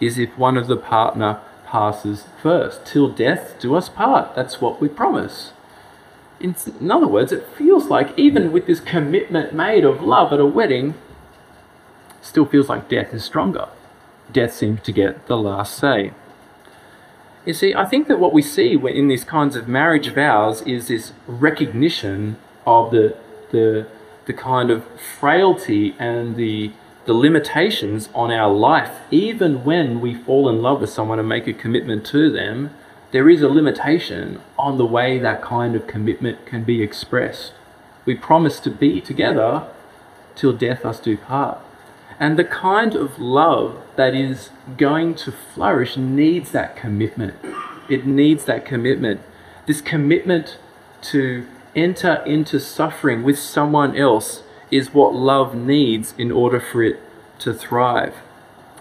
is 0.00 0.18
if 0.18 0.36
one 0.36 0.56
of 0.56 0.66
the 0.66 0.76
partner 0.76 1.40
passes 1.66 2.24
first. 2.42 2.84
Till 2.84 3.08
death 3.08 3.54
do 3.60 3.76
us 3.76 3.88
part. 3.88 4.34
That's 4.34 4.60
what 4.60 4.80
we 4.80 4.88
promise. 4.88 5.52
In, 6.40 6.56
in 6.80 6.90
other 6.90 7.06
words, 7.06 7.30
it 7.30 7.46
feels 7.56 7.86
like 7.86 8.18
even 8.18 8.52
with 8.52 8.66
this 8.66 8.80
commitment 8.80 9.52
made 9.52 9.84
of 9.84 10.02
love 10.02 10.32
at 10.32 10.40
a 10.40 10.46
wedding, 10.46 10.94
still 12.22 12.46
feels 12.46 12.68
like 12.68 12.88
death 12.88 13.12
is 13.12 13.24
stronger. 13.24 13.68
Death 14.32 14.52
seems 14.54 14.82
to 14.82 14.92
get 14.92 15.26
the 15.26 15.36
last 15.36 15.76
say. 15.76 16.12
You 17.44 17.54
see, 17.54 17.74
I 17.74 17.84
think 17.86 18.08
that 18.08 18.18
what 18.18 18.32
we 18.32 18.42
see 18.42 18.72
in 18.74 19.08
these 19.08 19.24
kinds 19.24 19.56
of 19.56 19.68
marriage 19.68 20.12
vows 20.12 20.60
is 20.62 20.88
this 20.88 21.12
recognition 21.26 22.36
of 22.66 22.90
the, 22.90 23.16
the, 23.50 23.86
the 24.26 24.34
kind 24.34 24.70
of 24.70 24.84
frailty 25.00 25.94
and 25.98 26.36
the 26.36 26.72
the 27.08 27.14
limitations 27.14 28.10
on 28.14 28.30
our 28.30 28.52
life, 28.52 28.98
even 29.10 29.64
when 29.64 29.98
we 30.02 30.14
fall 30.14 30.46
in 30.46 30.60
love 30.60 30.82
with 30.82 30.90
someone 30.90 31.18
and 31.18 31.26
make 31.26 31.46
a 31.46 31.54
commitment 31.54 32.04
to 32.04 32.30
them, 32.30 32.68
there 33.12 33.30
is 33.30 33.40
a 33.40 33.48
limitation 33.48 34.38
on 34.58 34.76
the 34.76 34.84
way 34.84 35.18
that 35.18 35.40
kind 35.40 35.74
of 35.74 35.86
commitment 35.86 36.44
can 36.44 36.64
be 36.64 36.82
expressed. 36.82 37.54
We 38.04 38.14
promise 38.14 38.60
to 38.60 38.70
be 38.70 39.00
together 39.00 39.66
till 40.34 40.52
death 40.52 40.84
us 40.84 41.00
do 41.00 41.16
part. 41.16 41.58
And 42.20 42.38
the 42.38 42.44
kind 42.44 42.94
of 42.94 43.18
love 43.18 43.80
that 43.96 44.14
is 44.14 44.50
going 44.76 45.14
to 45.16 45.32
flourish 45.32 45.96
needs 45.96 46.50
that 46.50 46.76
commitment. 46.76 47.34
It 47.88 48.06
needs 48.06 48.44
that 48.46 48.64
commitment. 48.64 49.20
This 49.66 49.80
commitment 49.80 50.58
to 51.02 51.46
enter 51.76 52.16
into 52.26 52.58
suffering 52.58 53.22
with 53.22 53.38
someone 53.38 53.96
else 53.96 54.42
is 54.70 54.92
what 54.92 55.14
love 55.14 55.54
needs 55.54 56.12
in 56.18 56.32
order 56.32 56.60
for 56.60 56.82
it 56.82 57.00
to 57.38 57.54
thrive. 57.54 58.14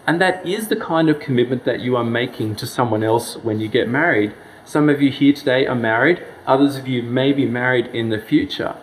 And 0.07 0.19
that 0.19 0.45
is 0.45 0.69
the 0.69 0.75
kind 0.75 1.09
of 1.09 1.19
commitment 1.19 1.63
that 1.65 1.81
you 1.81 1.95
are 1.95 2.03
making 2.03 2.55
to 2.57 2.65
someone 2.65 3.03
else 3.03 3.35
when 3.37 3.59
you 3.59 3.67
get 3.67 3.87
married. 3.87 4.33
Some 4.65 4.89
of 4.89 5.01
you 5.01 5.11
here 5.11 5.33
today 5.33 5.67
are 5.67 5.75
married, 5.75 6.23
others 6.45 6.75
of 6.77 6.87
you 6.87 7.03
may 7.03 7.33
be 7.33 7.45
married 7.45 7.87
in 7.87 8.09
the 8.09 8.19
future. 8.19 8.75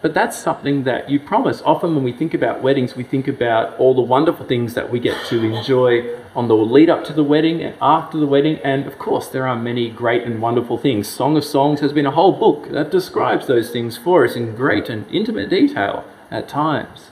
But 0.00 0.14
that's 0.14 0.38
something 0.38 0.84
that 0.84 1.10
you 1.10 1.18
promise. 1.18 1.60
Often, 1.64 1.96
when 1.96 2.04
we 2.04 2.12
think 2.12 2.32
about 2.32 2.62
weddings, 2.62 2.94
we 2.94 3.02
think 3.02 3.26
about 3.26 3.76
all 3.78 3.94
the 3.94 4.00
wonderful 4.00 4.46
things 4.46 4.74
that 4.74 4.90
we 4.90 5.00
get 5.00 5.26
to 5.26 5.42
enjoy 5.42 6.16
on 6.36 6.46
the 6.46 6.54
lead 6.54 6.88
up 6.88 7.02
to 7.06 7.12
the 7.12 7.24
wedding 7.24 7.62
and 7.62 7.74
after 7.82 8.16
the 8.16 8.26
wedding. 8.26 8.60
And 8.62 8.86
of 8.86 8.96
course, 8.98 9.26
there 9.26 9.46
are 9.46 9.56
many 9.56 9.90
great 9.90 10.22
and 10.22 10.40
wonderful 10.40 10.78
things. 10.78 11.08
Song 11.08 11.36
of 11.36 11.44
Songs 11.44 11.80
has 11.80 11.92
been 11.92 12.06
a 12.06 12.12
whole 12.12 12.30
book 12.30 12.70
that 12.70 12.92
describes 12.92 13.48
those 13.48 13.70
things 13.70 13.96
for 13.96 14.24
us 14.24 14.36
in 14.36 14.54
great 14.54 14.88
and 14.88 15.04
intimate 15.12 15.50
detail 15.50 16.04
at 16.30 16.48
times. 16.48 17.10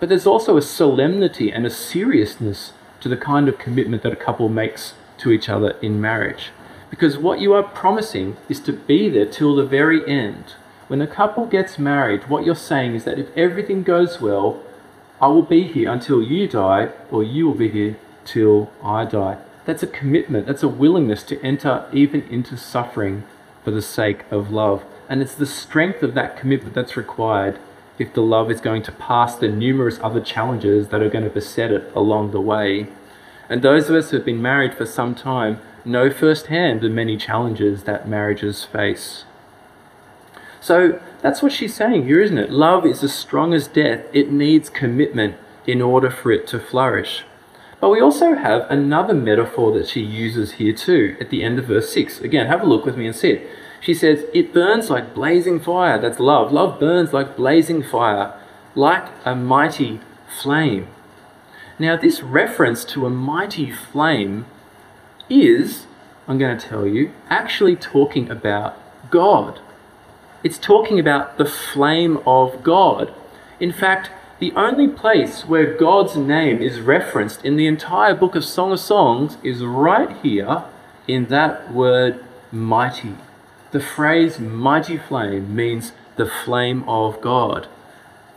But 0.00 0.10
there's 0.10 0.26
also 0.26 0.58
a 0.58 0.62
solemnity 0.62 1.50
and 1.50 1.64
a 1.64 1.70
seriousness 1.70 2.74
to 3.00 3.08
the 3.08 3.16
kind 3.16 3.48
of 3.48 3.58
commitment 3.58 4.02
that 4.02 4.12
a 4.12 4.16
couple 4.16 4.50
makes 4.50 4.92
to 5.18 5.30
each 5.30 5.48
other 5.48 5.70
in 5.80 6.00
marriage. 6.00 6.50
Because 6.90 7.16
what 7.16 7.40
you 7.40 7.54
are 7.54 7.62
promising 7.62 8.36
is 8.50 8.60
to 8.60 8.72
be 8.72 9.08
there 9.08 9.26
till 9.26 9.54
the 9.54 9.64
very 9.64 10.06
end 10.06 10.54
when 10.90 11.00
a 11.00 11.06
couple 11.06 11.46
gets 11.46 11.78
married, 11.78 12.28
what 12.28 12.44
you're 12.44 12.56
saying 12.56 12.96
is 12.96 13.04
that 13.04 13.16
if 13.16 13.28
everything 13.36 13.84
goes 13.84 14.20
well, 14.20 14.60
I 15.20 15.28
will 15.28 15.44
be 15.44 15.62
here 15.68 15.88
until 15.88 16.20
you 16.20 16.48
die, 16.48 16.88
or 17.12 17.22
you 17.22 17.46
will 17.46 17.54
be 17.54 17.68
here 17.68 17.96
till 18.24 18.72
I 18.82 19.04
die. 19.04 19.38
That's 19.66 19.84
a 19.84 19.86
commitment, 19.86 20.48
that's 20.48 20.64
a 20.64 20.68
willingness 20.68 21.22
to 21.24 21.40
enter 21.44 21.88
even 21.92 22.22
into 22.22 22.56
suffering 22.56 23.22
for 23.62 23.70
the 23.70 23.82
sake 23.82 24.24
of 24.32 24.50
love. 24.50 24.82
And 25.08 25.22
it's 25.22 25.36
the 25.36 25.46
strength 25.46 26.02
of 26.02 26.14
that 26.14 26.36
commitment 26.36 26.74
that's 26.74 26.96
required 26.96 27.60
if 28.00 28.12
the 28.12 28.22
love 28.22 28.50
is 28.50 28.60
going 28.60 28.82
to 28.82 28.90
pass 28.90 29.36
the 29.36 29.46
numerous 29.46 30.00
other 30.02 30.20
challenges 30.20 30.88
that 30.88 31.02
are 31.02 31.08
going 31.08 31.22
to 31.22 31.30
beset 31.30 31.70
it 31.70 31.88
along 31.94 32.32
the 32.32 32.40
way. 32.40 32.88
And 33.48 33.62
those 33.62 33.88
of 33.88 33.94
us 33.94 34.10
who 34.10 34.16
have 34.16 34.26
been 34.26 34.42
married 34.42 34.74
for 34.74 34.86
some 34.86 35.14
time 35.14 35.60
know 35.84 36.10
firsthand 36.10 36.80
the 36.80 36.88
many 36.88 37.16
challenges 37.16 37.84
that 37.84 38.08
marriages 38.08 38.64
face. 38.64 39.24
So 40.60 41.00
that's 41.22 41.42
what 41.42 41.52
she's 41.52 41.74
saying 41.74 42.04
here, 42.04 42.20
isn't 42.20 42.38
it? 42.38 42.50
Love 42.50 42.84
is 42.84 43.02
as 43.02 43.14
strong 43.14 43.54
as 43.54 43.66
death. 43.66 44.04
It 44.12 44.30
needs 44.30 44.68
commitment 44.68 45.36
in 45.66 45.80
order 45.80 46.10
for 46.10 46.30
it 46.30 46.46
to 46.48 46.60
flourish. 46.60 47.24
But 47.80 47.88
we 47.88 48.00
also 48.00 48.34
have 48.34 48.70
another 48.70 49.14
metaphor 49.14 49.72
that 49.72 49.88
she 49.88 50.00
uses 50.00 50.52
here 50.52 50.74
too 50.74 51.16
at 51.18 51.30
the 51.30 51.42
end 51.42 51.58
of 51.58 51.66
verse 51.66 51.92
6. 51.92 52.20
Again, 52.20 52.46
have 52.46 52.60
a 52.60 52.66
look 52.66 52.84
with 52.84 52.96
me 52.96 53.06
and 53.06 53.16
see 53.16 53.30
it. 53.30 53.50
She 53.80 53.94
says, 53.94 54.24
It 54.34 54.52
burns 54.52 54.90
like 54.90 55.14
blazing 55.14 55.60
fire. 55.60 55.98
That's 55.98 56.20
love. 56.20 56.52
Love 56.52 56.78
burns 56.78 57.14
like 57.14 57.36
blazing 57.36 57.82
fire, 57.82 58.38
like 58.74 59.08
a 59.24 59.34
mighty 59.34 60.00
flame. 60.42 60.88
Now, 61.78 61.96
this 61.96 62.22
reference 62.22 62.84
to 62.86 63.06
a 63.06 63.10
mighty 63.10 63.70
flame 63.70 64.44
is, 65.30 65.86
I'm 66.28 66.36
going 66.36 66.58
to 66.58 66.68
tell 66.68 66.86
you, 66.86 67.12
actually 67.30 67.76
talking 67.76 68.30
about 68.30 68.76
God. 69.10 69.60
It's 70.42 70.58
talking 70.58 70.98
about 70.98 71.36
the 71.36 71.44
flame 71.44 72.18
of 72.26 72.62
God. 72.62 73.12
In 73.58 73.72
fact, 73.72 74.10
the 74.38 74.52
only 74.56 74.88
place 74.88 75.42
where 75.42 75.76
God's 75.76 76.16
name 76.16 76.62
is 76.62 76.80
referenced 76.80 77.44
in 77.44 77.56
the 77.56 77.66
entire 77.66 78.14
book 78.14 78.34
of 78.34 78.44
Song 78.44 78.72
of 78.72 78.80
Songs 78.80 79.36
is 79.42 79.62
right 79.62 80.16
here 80.22 80.64
in 81.06 81.26
that 81.26 81.70
word 81.74 82.24
mighty. 82.50 83.16
The 83.72 83.80
phrase 83.80 84.38
mighty 84.38 84.96
flame 84.96 85.54
means 85.54 85.92
the 86.16 86.24
flame 86.24 86.88
of 86.88 87.20
God. 87.20 87.68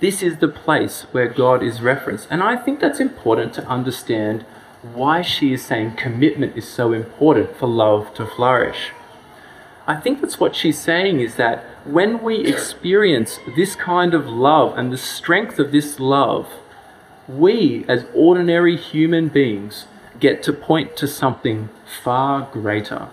This 0.01 0.21
is 0.21 0.39
the 0.39 0.49
place 0.49 1.03
where 1.13 1.29
God 1.29 1.63
is 1.63 1.81
referenced. 1.81 2.27
And 2.29 2.43
I 2.43 2.57
think 2.57 2.81
that's 2.81 2.99
important 2.99 3.53
to 3.53 3.65
understand 3.67 4.45
why 4.81 5.21
she 5.21 5.53
is 5.53 5.63
saying 5.63 5.95
commitment 5.95 6.57
is 6.57 6.67
so 6.67 6.91
important 6.91 7.55
for 7.55 7.67
love 7.67 8.13
to 8.15 8.25
flourish. 8.25 8.91
I 9.85 9.95
think 9.95 10.21
that's 10.21 10.39
what 10.39 10.55
she's 10.55 10.79
saying 10.79 11.19
is 11.19 11.35
that 11.35 11.63
when 11.85 12.23
we 12.23 12.45
experience 12.45 13.39
this 13.55 13.75
kind 13.75 14.13
of 14.13 14.27
love 14.27 14.77
and 14.77 14.93
the 14.93 14.97
strength 14.97 15.59
of 15.59 15.71
this 15.73 15.99
love, 15.99 16.47
we 17.27 17.83
as 17.87 18.05
ordinary 18.13 18.77
human 18.77 19.27
beings 19.27 19.85
get 20.19 20.41
to 20.43 20.53
point 20.53 20.95
to 20.97 21.07
something 21.07 21.67
far 22.01 22.47
greater. 22.51 23.09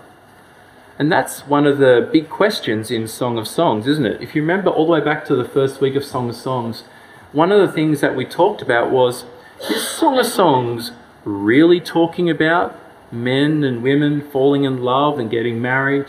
And 0.97 1.11
that's 1.11 1.41
one 1.47 1.65
of 1.65 1.77
the 1.77 2.07
big 2.11 2.29
questions 2.29 2.89
in 2.89 3.07
Song 3.07 3.37
of 3.37 3.47
Songs, 3.47 3.87
isn't 3.87 4.05
it? 4.05 4.21
If 4.21 4.35
you 4.35 4.41
remember 4.41 4.69
all 4.69 4.85
the 4.85 4.91
way 4.93 5.01
back 5.01 5.25
to 5.25 5.35
the 5.35 5.47
first 5.47 5.81
week 5.81 5.95
of 5.95 6.05
Song 6.05 6.29
of 6.29 6.35
Songs, 6.35 6.83
one 7.33 7.51
of 7.51 7.59
the 7.59 7.73
things 7.73 8.01
that 8.01 8.15
we 8.15 8.23
talked 8.23 8.61
about 8.61 8.91
was 8.91 9.25
is 9.69 9.87
Song 9.87 10.17
of 10.17 10.25
Songs 10.25 10.91
really 11.25 11.79
talking 11.81 12.29
about 12.29 12.77
men 13.11 13.63
and 13.63 13.83
women 13.83 14.21
falling 14.21 14.63
in 14.63 14.81
love 14.83 15.19
and 15.19 15.29
getting 15.29 15.61
married? 15.61 16.05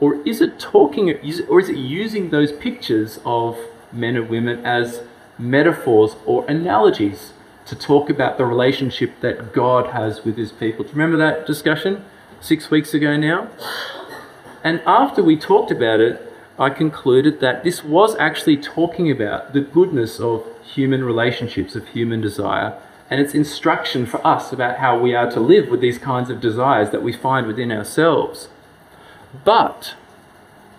Or 0.00 0.16
is 0.26 0.40
it 0.40 0.58
talking, 0.58 1.10
or 1.48 1.60
is 1.60 1.68
it 1.68 1.76
using 1.76 2.30
those 2.30 2.52
pictures 2.52 3.20
of 3.24 3.58
men 3.92 4.16
and 4.16 4.28
women 4.28 4.64
as 4.64 5.02
metaphors 5.38 6.16
or 6.26 6.44
analogies 6.46 7.32
to 7.66 7.74
talk 7.74 8.10
about 8.10 8.36
the 8.36 8.44
relationship 8.44 9.12
that 9.20 9.52
God 9.52 9.90
has 9.90 10.24
with 10.24 10.36
his 10.36 10.52
people? 10.52 10.84
Do 10.84 10.90
you 10.90 10.96
remember 10.96 11.16
that 11.18 11.46
discussion 11.46 12.04
six 12.40 12.70
weeks 12.70 12.92
ago 12.92 13.16
now? 13.16 13.48
And 14.62 14.80
after 14.86 15.22
we 15.22 15.36
talked 15.36 15.70
about 15.70 16.00
it, 16.00 16.20
I 16.58 16.70
concluded 16.70 17.40
that 17.40 17.64
this 17.64 17.82
was 17.82 18.14
actually 18.16 18.56
talking 18.56 19.10
about 19.10 19.52
the 19.52 19.60
goodness 19.60 20.20
of 20.20 20.44
human 20.62 21.04
relationships, 21.04 21.74
of 21.74 21.88
human 21.88 22.20
desire, 22.20 22.80
and 23.10 23.20
its 23.20 23.34
instruction 23.34 24.06
for 24.06 24.24
us 24.26 24.52
about 24.52 24.78
how 24.78 24.98
we 24.98 25.14
are 25.14 25.30
to 25.30 25.40
live 25.40 25.68
with 25.68 25.80
these 25.80 25.98
kinds 25.98 26.30
of 26.30 26.40
desires 26.40 26.90
that 26.90 27.02
we 27.02 27.12
find 27.12 27.46
within 27.46 27.70
ourselves. 27.70 28.48
But 29.42 29.94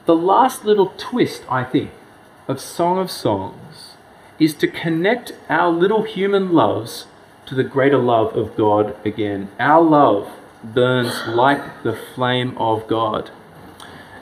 the 0.06 0.16
last 0.16 0.64
little 0.64 0.94
twist, 0.98 1.44
I 1.50 1.64
think, 1.64 1.92
of 2.48 2.62
Song 2.62 2.98
of 2.98 3.12
Songs 3.12 3.96
is 4.40 4.54
to 4.56 4.68
connect 4.68 5.34
our 5.50 5.70
little 5.70 6.04
human 6.04 6.54
loves 6.54 7.08
to 7.48 7.56
the 7.56 7.64
greater 7.64 7.98
love 7.98 8.36
of 8.36 8.56
God 8.56 8.96
again. 9.06 9.50
Our 9.60 9.82
love 9.82 10.30
burns 10.64 11.28
like 11.28 11.84
the 11.84 11.94
flame 11.94 12.58
of 12.58 12.88
God. 12.88 13.32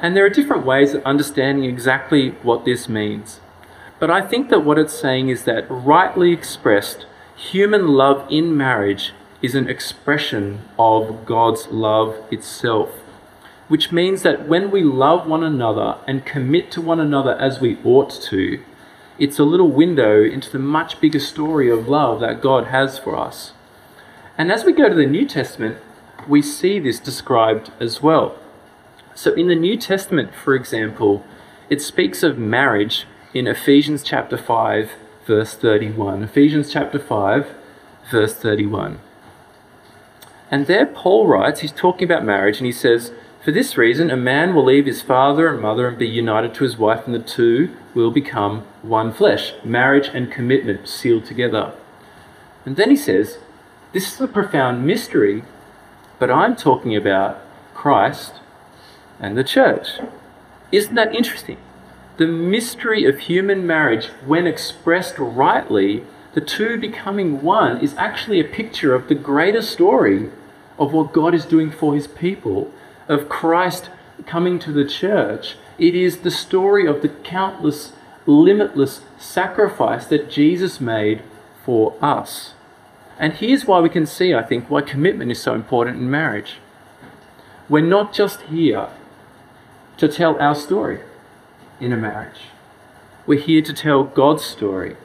And 0.02 0.16
there 0.16 0.26
are 0.26 0.30
different 0.30 0.66
ways 0.66 0.94
of 0.94 1.04
understanding 1.04 1.66
exactly 1.66 2.32
what 2.44 2.66
this 2.66 2.90
means. 2.90 3.40
But 4.00 4.10
I 4.12 4.22
think 4.22 4.50
that 4.50 4.66
what 4.66 4.80
it's 4.80 4.94
saying 4.94 5.30
is 5.30 5.46
that, 5.46 5.66
rightly 5.70 6.34
expressed, 6.34 7.06
human 7.36 7.90
love 7.90 8.28
in 8.30 8.56
marriage 8.56 9.14
is 9.42 9.56
an 9.56 9.70
expression 9.70 10.62
of 10.78 11.26
God's 11.26 11.68
love 11.68 12.16
itself 12.32 13.03
which 13.74 13.92
means 13.92 14.22
that 14.22 14.48
when 14.48 14.70
we 14.70 14.84
love 14.84 15.26
one 15.26 15.44
another 15.44 15.98
and 16.06 16.28
commit 16.28 16.70
to 16.70 16.80
one 16.80 17.00
another 17.00 17.36
as 17.40 17.60
we 17.60 17.76
ought 17.84 18.12
to, 18.12 18.64
it's 19.18 19.40
a 19.40 19.44
little 19.44 19.72
window 19.72 20.24
into 20.24 20.52
the 20.52 20.60
much 20.60 21.02
bigger 21.02 21.20
story 21.20 21.72
of 21.72 21.88
love 21.88 22.20
that 22.20 22.40
God 22.40 22.68
has 22.68 23.00
for 23.00 23.18
us. 23.18 23.54
And 24.38 24.52
as 24.52 24.64
we 24.64 24.74
go 24.74 24.90
to 24.90 24.94
the 24.94 25.08
New 25.08 25.28
Testament, 25.28 25.80
we 26.28 26.40
see 26.40 26.78
this 26.78 27.00
described 27.00 27.72
as 27.80 28.00
well. 28.00 28.38
So 29.16 29.34
in 29.34 29.48
the 29.48 29.56
New 29.56 29.76
Testament, 29.76 30.36
for 30.36 30.54
example, 30.54 31.26
it 31.68 31.82
speaks 31.82 32.22
of 32.22 32.38
marriage 32.38 33.08
in 33.34 33.48
Ephesians 33.48 34.04
chapter 34.04 34.38
5, 34.38 34.92
verse 35.26 35.56
31. 35.56 36.22
Ephesians 36.22 36.72
chapter 36.72 37.00
5, 37.00 37.48
verse 38.12 38.36
31. 38.36 39.00
And 40.52 40.68
there 40.68 40.86
Paul 40.86 41.26
writes, 41.26 41.62
he's 41.62 41.72
talking 41.72 42.06
about 42.06 42.24
marriage, 42.24 42.58
and 42.58 42.68
he 42.68 42.72
says, 42.72 43.12
for 43.44 43.52
this 43.52 43.78
reason, 43.78 44.10
a 44.10 44.16
man 44.16 44.56
will 44.56 44.64
leave 44.64 44.86
his 44.86 45.02
father 45.02 45.50
and 45.50 45.62
mother 45.62 45.86
and 45.90 45.98
be 45.98 46.08
united 46.08 46.54
to 46.54 46.64
his 46.64 46.78
wife, 46.78 47.06
and 47.06 47.14
the 47.14 47.20
two 47.20 47.76
will 47.94 48.10
become 48.10 48.62
one 48.82 49.12
flesh. 49.12 49.54
Marriage 49.66 50.08
and 50.14 50.32
commitment 50.32 50.88
sealed 50.88 51.26
together. 51.26 51.74
And 52.66 52.78
then 52.78 52.90
he 52.90 52.96
says, 52.96 53.40
This 53.92 54.14
is 54.14 54.22
a 54.22 54.30
profound 54.30 54.88
mystery, 54.88 55.44
but 56.20 56.32
I'm 56.32 56.56
talking 56.56 56.96
about 56.96 57.42
Christ 57.74 58.36
and 59.20 59.38
the 59.38 59.44
church. 59.44 60.00
Isn't 60.72 60.96
that 60.96 61.14
interesting? 61.14 61.58
The 62.16 62.28
mystery 62.28 63.04
of 63.04 63.20
human 63.20 63.68
marriage, 63.68 64.06
when 64.26 64.48
expressed 64.48 65.20
rightly, 65.20 66.06
the 66.34 66.42
two 66.42 66.80
becoming 66.80 67.42
one, 67.42 67.82
is 67.82 67.94
actually 67.96 68.40
a 68.40 68.46
picture 68.46 68.96
of 68.96 69.10
the 69.10 69.16
greater 69.16 69.62
story 69.62 70.30
of 70.80 70.94
what 70.94 71.12
God 71.12 71.36
is 71.36 71.46
doing 71.46 71.72
for 71.72 71.94
his 71.94 72.08
people 72.08 72.72
of 73.08 73.30
Christ 73.30 73.90
coming 74.26 74.60
to 74.60 74.72
the 74.72 74.86
church. 74.86 75.56
It 75.78 75.96
is 75.96 76.20
the 76.20 76.32
story 76.32 76.88
of 76.88 77.02
the 77.02 77.10
countless, 77.10 77.94
limitless 78.26 79.02
sacrifice 79.18 80.06
that 80.06 80.30
Jesus 80.30 80.80
made 80.80 81.22
for 81.66 81.96
us. 82.02 82.54
And 83.20 83.34
here's 83.34 83.66
why 83.66 83.80
we 83.80 83.90
can 83.90 84.06
see, 84.06 84.34
I 84.34 84.44
think, 84.44 84.70
why 84.70 84.82
commitment 84.82 85.32
is 85.32 85.42
so 85.42 85.54
important 85.54 85.98
in 85.98 86.10
marriage. 86.10 86.56
We're 87.70 87.82
not 87.82 88.14
just 88.14 88.42
here 88.44 88.90
to 89.98 90.08
tell 90.08 90.40
our 90.42 90.56
story 90.56 91.00
in 91.80 91.94
a 91.94 91.98
marriage, 91.98 92.50
we're 93.26 93.40
here 93.40 93.62
to 93.62 93.74
tell 93.74 94.04
God's 94.04 94.44
story. 94.44 94.96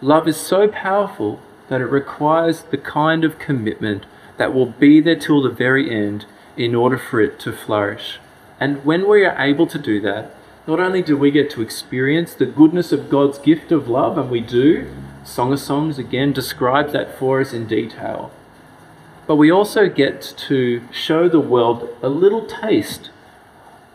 Love 0.00 0.28
is 0.28 0.36
so 0.36 0.68
powerful 0.68 1.40
that 1.68 1.80
it 1.80 1.86
requires 1.86 2.62
the 2.62 2.76
kind 2.76 3.24
of 3.24 3.38
commitment 3.38 4.04
that 4.36 4.52
will 4.52 4.66
be 4.66 5.00
there 5.00 5.16
till 5.16 5.42
the 5.42 5.50
very 5.50 5.90
end 5.90 6.26
in 6.56 6.74
order 6.74 6.98
for 6.98 7.20
it 7.20 7.38
to 7.40 7.52
flourish. 7.52 8.18
And 8.60 8.84
when 8.84 9.08
we 9.08 9.24
are 9.24 9.38
able 9.38 9.66
to 9.66 9.78
do 9.78 10.00
that, 10.02 10.34
not 10.66 10.80
only 10.80 11.02
do 11.02 11.16
we 11.16 11.30
get 11.30 11.50
to 11.50 11.62
experience 11.62 12.34
the 12.34 12.46
goodness 12.46 12.92
of 12.92 13.10
God's 13.10 13.38
gift 13.38 13.70
of 13.72 13.88
love, 13.88 14.16
and 14.16 14.30
we 14.30 14.40
do, 14.40 14.90
Song 15.24 15.52
of 15.52 15.60
Songs 15.60 15.98
again 15.98 16.32
describes 16.32 16.92
that 16.92 17.18
for 17.18 17.40
us 17.40 17.52
in 17.52 17.66
detail, 17.66 18.30
but 19.26 19.36
we 19.36 19.50
also 19.50 19.88
get 19.88 20.34
to 20.36 20.82
show 20.92 21.28
the 21.28 21.40
world 21.40 21.88
a 22.02 22.08
little 22.08 22.46
taste 22.46 23.10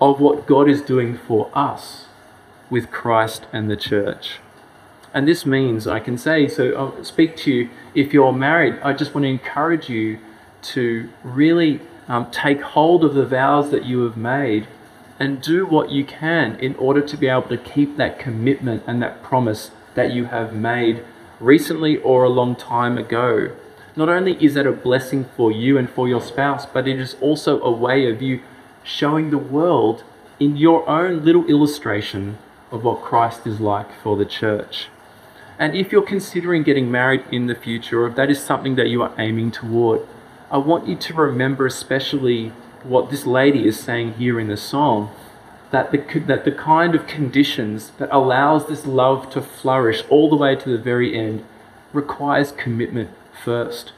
of 0.01 0.19
what 0.19 0.47
God 0.47 0.69
is 0.69 0.81
doing 0.81 1.17
for 1.17 1.49
us 1.53 2.05
with 2.69 2.91
Christ 2.91 3.45
and 3.51 3.69
the 3.69 3.77
church. 3.77 4.39
And 5.13 5.27
this 5.27 5.45
means 5.45 5.87
I 5.87 5.99
can 5.99 6.17
say, 6.17 6.47
so 6.47 6.75
I'll 6.75 7.03
speak 7.03 7.35
to 7.37 7.51
you 7.51 7.69
if 7.95 8.13
you're 8.13 8.31
married, 8.31 8.79
I 8.83 8.93
just 8.93 9.13
want 9.15 9.23
to 9.25 9.29
encourage 9.29 9.89
you 9.89 10.19
to 10.61 11.09
really 11.23 11.81
um, 12.09 12.29
take 12.31 12.61
hold 12.61 13.05
of 13.05 13.13
the 13.13 13.25
vows 13.25 13.71
that 13.71 13.85
you 13.85 14.01
have 14.01 14.17
made 14.17 14.67
and 15.19 15.41
do 15.41 15.65
what 15.65 15.91
you 15.91 16.03
can 16.03 16.55
in 16.55 16.75
order 16.75 17.01
to 17.01 17.15
be 17.15 17.27
able 17.27 17.43
to 17.43 17.57
keep 17.57 17.95
that 17.97 18.17
commitment 18.17 18.83
and 18.87 19.01
that 19.01 19.21
promise 19.21 19.71
that 19.93 20.11
you 20.11 20.25
have 20.25 20.53
made 20.53 21.03
recently 21.39 21.97
or 21.97 22.23
a 22.23 22.29
long 22.29 22.55
time 22.55 22.97
ago. 22.97 23.55
Not 23.95 24.09
only 24.09 24.43
is 24.43 24.55
that 24.55 24.65
a 24.65 24.71
blessing 24.71 25.25
for 25.35 25.51
you 25.51 25.77
and 25.77 25.89
for 25.89 26.07
your 26.07 26.21
spouse, 26.21 26.65
but 26.65 26.87
it 26.87 26.99
is 26.99 27.15
also 27.21 27.61
a 27.61 27.71
way 27.71 28.09
of 28.09 28.21
you 28.21 28.41
showing 28.83 29.29
the 29.29 29.37
world 29.37 30.03
in 30.39 30.55
your 30.57 30.87
own 30.89 31.23
little 31.23 31.45
illustration 31.47 32.37
of 32.71 32.83
what 32.83 33.01
Christ 33.01 33.45
is 33.45 33.59
like 33.59 33.93
for 34.01 34.15
the 34.15 34.25
church. 34.25 34.87
And 35.57 35.75
if 35.75 35.91
you're 35.91 36.01
considering 36.01 36.63
getting 36.63 36.89
married 36.89 37.25
in 37.31 37.47
the 37.47 37.55
future, 37.55 38.03
or 38.03 38.07
if 38.07 38.15
that 38.15 38.31
is 38.31 38.41
something 38.41 38.75
that 38.75 38.87
you 38.87 39.01
are 39.01 39.13
aiming 39.17 39.51
toward, 39.51 40.07
I 40.51 40.57
want 40.57 40.87
you 40.87 40.95
to 40.95 41.13
remember 41.13 41.67
especially 41.67 42.49
what 42.83 43.11
this 43.11 43.25
lady 43.25 43.67
is 43.67 43.79
saying 43.79 44.13
here 44.13 44.39
in 44.39 44.47
the 44.47 44.57
song 44.57 45.11
that 45.71 45.91
the, 45.91 45.97
that 46.21 46.43
the 46.43 46.51
kind 46.51 46.95
of 46.95 47.05
conditions 47.05 47.91
that 47.99 48.09
allows 48.11 48.67
this 48.67 48.87
love 48.87 49.29
to 49.31 49.41
flourish 49.41 50.03
all 50.09 50.29
the 50.29 50.35
way 50.35 50.55
to 50.55 50.69
the 50.69 50.77
very 50.77 51.15
end 51.15 51.45
requires 51.93 52.51
commitment 52.51 53.11
first. 53.43 53.91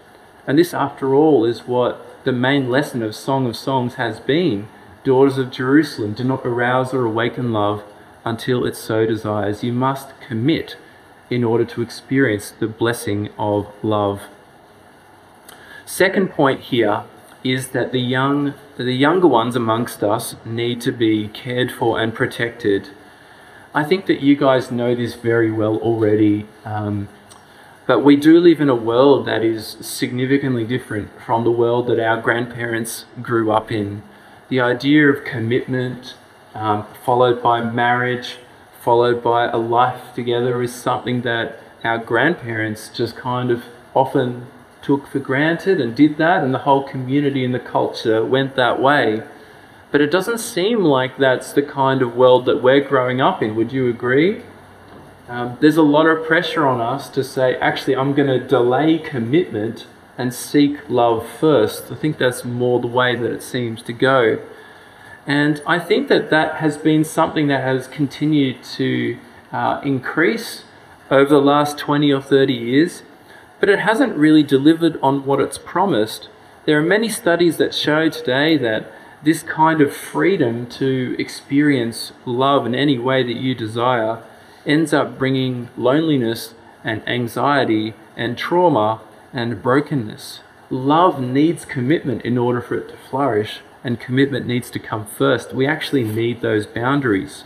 And 0.45 0.59
this, 0.59 0.73
after 0.73 1.15
all, 1.15 1.45
is 1.45 1.67
what 1.67 2.25
the 2.25 2.33
main 2.33 2.69
lesson 2.69 3.01
of 3.01 3.15
Song 3.15 3.45
of 3.47 3.55
Songs 3.55 3.95
has 3.95 4.19
been. 4.19 4.67
Daughters 5.05 5.37
of 5.37 5.51
Jerusalem, 5.51 6.13
do 6.13 6.25
not 6.25 6.45
arouse 6.45 6.93
or 6.93 7.05
awaken 7.05 7.53
love 7.53 7.83
until 8.25 8.65
it 8.65 8.75
so 8.75 9.05
desires. 9.05 9.63
You 9.63 9.71
must 9.71 10.19
commit 10.19 10.75
in 11.29 11.45
order 11.45 11.63
to 11.63 11.81
experience 11.81 12.51
the 12.51 12.67
blessing 12.67 13.29
of 13.37 13.67
love. 13.81 14.23
Second 15.91 16.31
point 16.31 16.61
here 16.61 17.03
is 17.43 17.71
that 17.71 17.91
the 17.91 17.99
young 17.99 18.53
the 18.77 18.93
younger 18.93 19.27
ones 19.27 19.57
amongst 19.57 20.01
us 20.05 20.37
need 20.45 20.79
to 20.79 20.91
be 20.93 21.27
cared 21.27 21.69
for 21.69 21.99
and 21.99 22.15
protected. 22.15 22.91
I 23.75 23.83
think 23.83 24.05
that 24.05 24.21
you 24.21 24.37
guys 24.37 24.71
know 24.71 24.95
this 24.95 25.15
very 25.15 25.51
well 25.51 25.75
already, 25.79 26.47
um, 26.63 27.09
but 27.87 28.05
we 28.05 28.15
do 28.15 28.39
live 28.39 28.61
in 28.61 28.69
a 28.69 28.83
world 28.91 29.25
that 29.25 29.43
is 29.43 29.75
significantly 29.81 30.63
different 30.63 31.09
from 31.25 31.43
the 31.43 31.51
world 31.51 31.87
that 31.87 31.99
our 31.99 32.21
grandparents 32.21 33.03
grew 33.21 33.51
up 33.51 33.69
in. 33.69 34.01
The 34.47 34.61
idea 34.61 35.09
of 35.09 35.25
commitment, 35.25 36.15
um, 36.55 36.87
followed 37.03 37.43
by 37.43 37.65
marriage, 37.65 38.37
followed 38.79 39.21
by 39.21 39.49
a 39.49 39.57
life 39.57 40.15
together, 40.15 40.61
is 40.61 40.73
something 40.73 41.23
that 41.23 41.59
our 41.83 41.97
grandparents 41.97 42.87
just 42.87 43.17
kind 43.17 43.51
of 43.51 43.65
often 43.93 44.47
took 44.81 45.07
for 45.07 45.19
granted 45.19 45.79
and 45.79 45.95
did 45.95 46.17
that, 46.17 46.43
and 46.43 46.53
the 46.53 46.59
whole 46.59 46.83
community 46.83 47.45
and 47.45 47.53
the 47.53 47.59
culture 47.59 48.25
went 48.25 48.55
that 48.55 48.81
way. 48.81 49.23
But 49.91 50.01
it 50.01 50.11
doesn't 50.11 50.39
seem 50.39 50.83
like 50.83 51.17
that's 51.17 51.51
the 51.51 51.61
kind 51.61 52.01
of 52.01 52.15
world 52.15 52.45
that 52.45 52.63
we're 52.63 52.81
growing 52.81 53.19
up 53.21 53.41
in. 53.43 53.55
Would 53.55 53.73
you 53.73 53.89
agree? 53.89 54.43
Um, 55.27 55.57
there's 55.61 55.77
a 55.77 55.81
lot 55.83 56.07
of 56.07 56.25
pressure 56.25 56.65
on 56.65 56.81
us 56.81 57.09
to 57.09 57.23
say, 57.23 57.55
actually, 57.57 57.95
I'm 57.95 58.13
going 58.13 58.27
to 58.27 58.45
delay 58.45 58.97
commitment 58.97 59.85
and 60.17 60.33
seek 60.33 60.89
love 60.89 61.27
first. 61.27 61.91
I 61.91 61.95
think 61.95 62.17
that's 62.17 62.43
more 62.43 62.79
the 62.79 62.87
way 62.87 63.15
that 63.15 63.31
it 63.31 63.43
seems 63.43 63.81
to 63.83 63.93
go. 63.93 64.39
And 65.25 65.61
I 65.67 65.79
think 65.79 66.07
that 66.07 66.29
that 66.31 66.55
has 66.55 66.77
been 66.77 67.03
something 67.03 67.47
that 67.47 67.63
has 67.63 67.87
continued 67.87 68.63
to 68.75 69.17
uh, 69.51 69.81
increase 69.83 70.63
over 71.09 71.29
the 71.29 71.41
last 71.41 71.77
20 71.77 72.11
or 72.11 72.21
30 72.21 72.53
years 72.53 73.03
but 73.61 73.69
it 73.69 73.79
hasn't 73.79 74.17
really 74.17 74.43
delivered 74.43 74.99
on 75.01 75.25
what 75.25 75.39
it's 75.39 75.57
promised. 75.57 76.27
There 76.65 76.77
are 76.77 76.83
many 76.83 77.07
studies 77.07 77.55
that 77.57 77.73
show 77.73 78.09
today 78.09 78.57
that 78.57 78.91
this 79.23 79.43
kind 79.43 79.81
of 79.81 79.95
freedom 79.95 80.67
to 80.67 81.15
experience 81.19 82.11
love 82.25 82.65
in 82.65 82.73
any 82.73 82.97
way 82.97 83.21
that 83.21 83.37
you 83.37 83.53
desire 83.53 84.23
ends 84.65 84.93
up 84.93 85.17
bringing 85.17 85.69
loneliness 85.77 86.55
and 86.83 87.07
anxiety 87.07 87.93
and 88.17 88.37
trauma 88.37 88.99
and 89.31 89.61
brokenness. 89.61 90.41
Love 90.71 91.21
needs 91.21 91.63
commitment 91.63 92.23
in 92.23 92.37
order 92.37 92.61
for 92.61 92.75
it 92.75 92.89
to 92.89 92.97
flourish, 93.09 93.59
and 93.83 93.99
commitment 93.99 94.47
needs 94.47 94.71
to 94.71 94.79
come 94.79 95.05
first. 95.05 95.53
We 95.53 95.67
actually 95.67 96.03
need 96.03 96.41
those 96.41 96.65
boundaries. 96.65 97.43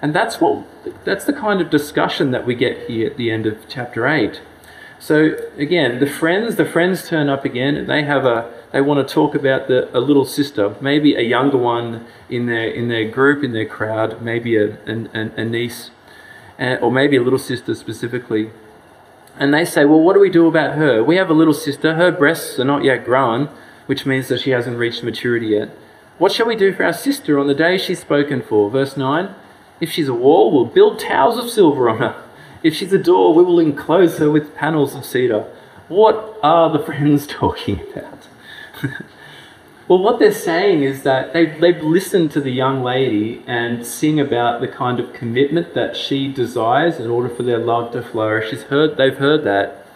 And 0.00 0.12
that's 0.12 0.40
what 0.40 0.66
that's 1.04 1.24
the 1.24 1.32
kind 1.32 1.60
of 1.60 1.70
discussion 1.70 2.32
that 2.32 2.44
we 2.44 2.56
get 2.56 2.88
here 2.88 3.06
at 3.06 3.16
the 3.16 3.30
end 3.30 3.46
of 3.46 3.68
chapter 3.68 4.08
8. 4.08 4.40
So 5.02 5.36
again, 5.58 5.98
the 5.98 6.06
friends, 6.06 6.54
the 6.54 6.64
friends 6.64 7.08
turn 7.08 7.28
up 7.28 7.44
again, 7.44 7.74
and 7.76 7.88
they 7.88 8.04
have 8.04 8.24
a 8.24 8.48
they 8.70 8.80
want 8.80 9.06
to 9.06 9.14
talk 9.14 9.34
about 9.34 9.66
the 9.66 9.90
a 9.92 9.98
little 9.98 10.24
sister, 10.24 10.76
maybe 10.80 11.16
a 11.16 11.22
younger 11.22 11.58
one 11.58 12.06
in 12.30 12.46
their 12.46 12.68
in 12.68 12.86
their 12.86 13.10
group, 13.10 13.42
in 13.42 13.52
their 13.52 13.66
crowd, 13.66 14.22
maybe 14.22 14.56
a 14.56 14.78
a, 14.86 15.32
a 15.36 15.44
niece, 15.44 15.90
eh, 16.56 16.76
or 16.76 16.92
maybe 16.92 17.16
a 17.16 17.20
little 17.20 17.40
sister 17.40 17.74
specifically. 17.74 18.52
And 19.40 19.52
they 19.52 19.64
say, 19.64 19.84
well, 19.84 19.98
what 19.98 20.12
do 20.12 20.20
we 20.20 20.30
do 20.30 20.46
about 20.46 20.76
her? 20.76 21.02
We 21.02 21.16
have 21.16 21.30
a 21.30 21.34
little 21.34 21.54
sister. 21.54 21.96
Her 21.96 22.12
breasts 22.12 22.60
are 22.60 22.64
not 22.64 22.84
yet 22.84 23.04
grown, 23.04 23.48
which 23.86 24.06
means 24.06 24.28
that 24.28 24.42
she 24.42 24.50
hasn't 24.50 24.78
reached 24.78 25.02
maturity 25.02 25.48
yet. 25.48 25.70
What 26.18 26.30
shall 26.30 26.46
we 26.46 26.54
do 26.54 26.72
for 26.72 26.84
our 26.84 26.92
sister 26.92 27.40
on 27.40 27.48
the 27.48 27.54
day 27.54 27.76
she's 27.76 27.98
spoken 27.98 28.40
for? 28.40 28.70
Verse 28.70 28.96
9 28.96 29.34
If 29.80 29.90
she's 29.90 30.06
a 30.06 30.14
wall, 30.14 30.52
we'll 30.52 30.66
build 30.66 31.00
towers 31.00 31.38
of 31.38 31.50
silver 31.50 31.88
on 31.88 31.98
her. 31.98 32.21
If 32.62 32.74
she's 32.74 32.92
a 32.92 32.98
door, 32.98 33.34
we 33.34 33.42
will 33.42 33.58
enclose 33.58 34.18
her 34.18 34.30
with 34.30 34.54
panels 34.54 34.94
of 34.94 35.04
cedar. 35.04 35.46
What 35.88 36.38
are 36.42 36.70
the 36.70 36.78
friends 36.84 37.26
talking 37.26 37.80
about? 37.80 38.28
well, 39.88 39.98
what 39.98 40.18
they're 40.18 40.32
saying 40.32 40.82
is 40.82 41.02
that 41.02 41.32
they've, 41.32 41.60
they've 41.60 41.82
listened 41.82 42.30
to 42.32 42.40
the 42.40 42.52
young 42.52 42.82
lady 42.82 43.42
and 43.46 43.84
sing 43.84 44.20
about 44.20 44.60
the 44.60 44.68
kind 44.68 45.00
of 45.00 45.12
commitment 45.12 45.74
that 45.74 45.96
she 45.96 46.32
desires 46.32 47.00
in 47.00 47.10
order 47.10 47.28
for 47.28 47.42
their 47.42 47.58
love 47.58 47.92
to 47.92 48.02
flourish. 48.02 48.50
She's 48.50 48.64
heard, 48.64 48.96
they've 48.96 49.16
heard 49.16 49.44
that. 49.44 49.86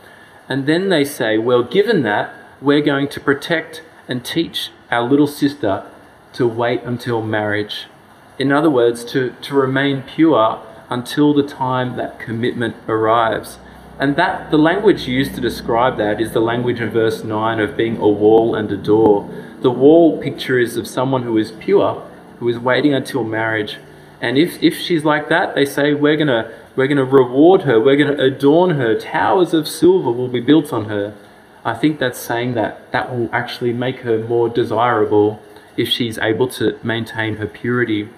And 0.49 0.67
then 0.67 0.89
they 0.89 1.05
say, 1.05 1.39
well, 1.39 1.63
given 1.63 2.03
that, 2.03 2.35
we're 2.61 2.81
going 2.81 3.09
to 3.09 3.21
protect 3.21 3.83
and 4.09 4.25
teach 4.25 4.71
our 4.91 5.03
little 5.03 5.27
sister 5.27 5.85
to 6.33 6.47
wait 6.47 6.83
until 6.83 7.23
marriage. 7.23 7.87
In 8.39 8.53
other 8.53 8.71
words, 8.71 9.05
to, 9.07 9.35
to 9.43 9.55
remain 9.55 10.03
pure 10.03 10.63
until 10.89 11.35
the 11.35 11.43
time 11.43 11.97
that 11.97 12.19
commitment 12.19 12.77
arrives. 12.89 13.59
And 13.99 14.17
that 14.17 14.51
the 14.51 14.59
language 14.59 15.09
used 15.09 15.35
to 15.35 15.41
describe 15.41 15.97
that 15.97 16.21
is 16.21 16.33
the 16.33 16.41
language 16.41 16.81
in 16.81 16.91
verse 16.91 17.25
9 17.25 17.61
of 17.61 17.77
being 17.77 17.97
a 17.97 18.09
wall 18.09 18.55
and 18.55 18.71
a 18.71 18.77
door. 18.77 19.29
The 19.63 19.71
wall 19.71 20.21
picture 20.21 20.59
is 20.59 20.77
of 20.77 20.87
someone 20.87 21.23
who 21.23 21.39
is 21.39 21.53
pure, 21.53 22.07
who 22.39 22.49
is 22.49 22.59
waiting 22.59 22.93
until 22.93 23.25
marriage. 23.25 23.79
And 24.21 24.37
if, 24.37 24.63
if 24.63 24.77
she's 24.77 25.05
like 25.05 25.29
that, 25.29 25.55
they 25.55 25.65
say 25.65 25.95
we're 25.95 26.17
gonna 26.17 26.53
we're 26.75 26.89
gonna 26.89 27.05
reward 27.05 27.63
her, 27.63 27.81
we're 27.81 27.97
gonna 27.97 28.23
adorn 28.23 28.71
her, 28.71 28.99
towers 28.99 29.55
of 29.55 29.67
silver 29.67 30.11
will 30.11 30.29
be 30.29 30.41
built 30.41 30.73
on 30.73 30.87
her. 30.87 31.15
I 31.65 31.75
think 31.75 31.99
that's 31.99 32.19
saying 32.19 32.53
that 32.55 32.93
that 32.93 33.11
will 33.11 33.31
actually 33.33 33.73
make 33.73 34.01
her 34.01 34.19
more 34.23 34.49
desirable 34.49 35.43
if 35.77 35.89
she's 35.89 36.19
able 36.19 36.49
to 36.49 36.79
maintain 36.83 37.37
her 37.37 37.47
purity. 37.47 38.09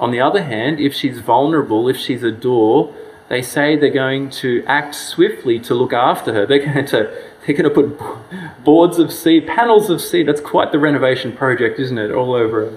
On 0.00 0.10
the 0.10 0.20
other 0.20 0.42
hand, 0.42 0.78
if 0.80 0.94
she's 0.94 1.18
vulnerable, 1.20 1.88
if 1.88 1.96
she's 1.96 2.22
a 2.22 2.32
door, 2.32 2.94
They 3.28 3.42
say 3.42 3.76
they're 3.76 3.90
going 3.90 4.30
to 4.42 4.64
act 4.66 4.94
swiftly 4.94 5.58
to 5.60 5.74
look 5.74 5.92
after 5.92 6.32
her. 6.32 6.46
They're 6.46 6.64
going 6.64 6.86
to, 6.94 7.14
they're 7.46 7.56
going 7.56 7.64
to 7.64 7.70
put 7.70 8.64
boards 8.64 8.98
of 8.98 9.12
sea, 9.12 9.40
panels 9.40 9.90
of 9.90 10.00
sea. 10.00 10.22
That's 10.22 10.40
quite 10.40 10.72
the 10.72 10.78
renovation 10.78 11.32
project, 11.32 11.78
isn't 11.78 11.98
it? 11.98 12.10
All 12.10 12.34
over. 12.34 12.76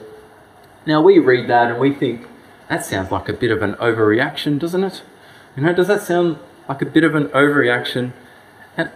Now 0.86 1.02
we 1.02 1.20
read 1.20 1.50
that 1.50 1.72
and 1.72 1.80
we 1.80 1.94
think, 1.94 2.28
that 2.70 2.84
sounds 2.86 3.12
like 3.12 3.30
a 3.30 3.34
bit 3.34 3.52
of 3.52 3.62
an 3.62 3.76
overreaction, 3.76 4.60
doesn't 4.60 4.84
it? 4.84 5.04
You 5.56 5.64
know, 5.64 5.74
does 5.74 5.88
that 5.88 6.02
sound 6.02 6.38
like 6.68 6.82
a 6.82 6.86
bit 6.86 7.04
of 7.04 7.16
an 7.16 7.28
overreaction? 7.30 8.12
And 8.78 8.92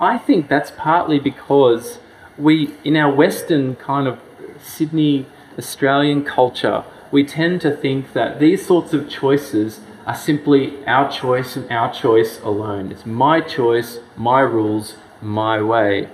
I 0.00 0.18
think 0.18 0.48
that's 0.48 0.70
partly 0.70 1.18
because 1.18 1.98
we, 2.38 2.74
in 2.84 2.96
our 2.96 3.12
Western 3.12 3.76
kind 3.76 4.08
of 4.08 4.18
Sydney 4.62 5.26
Australian 5.58 6.24
culture, 6.24 6.84
we 7.10 7.24
tend 7.24 7.60
to 7.62 7.74
think 7.74 8.12
that 8.12 8.38
these 8.38 8.64
sorts 8.64 8.92
of 8.92 9.08
choices 9.08 9.80
are 10.06 10.14
simply 10.14 10.84
our 10.86 11.10
choice 11.10 11.56
and 11.56 11.70
our 11.70 11.92
choice 11.92 12.40
alone. 12.40 12.92
It's 12.92 13.06
my 13.06 13.40
choice, 13.40 13.98
my 14.16 14.40
rules, 14.40 14.96
my 15.20 15.60
way. 15.60 16.08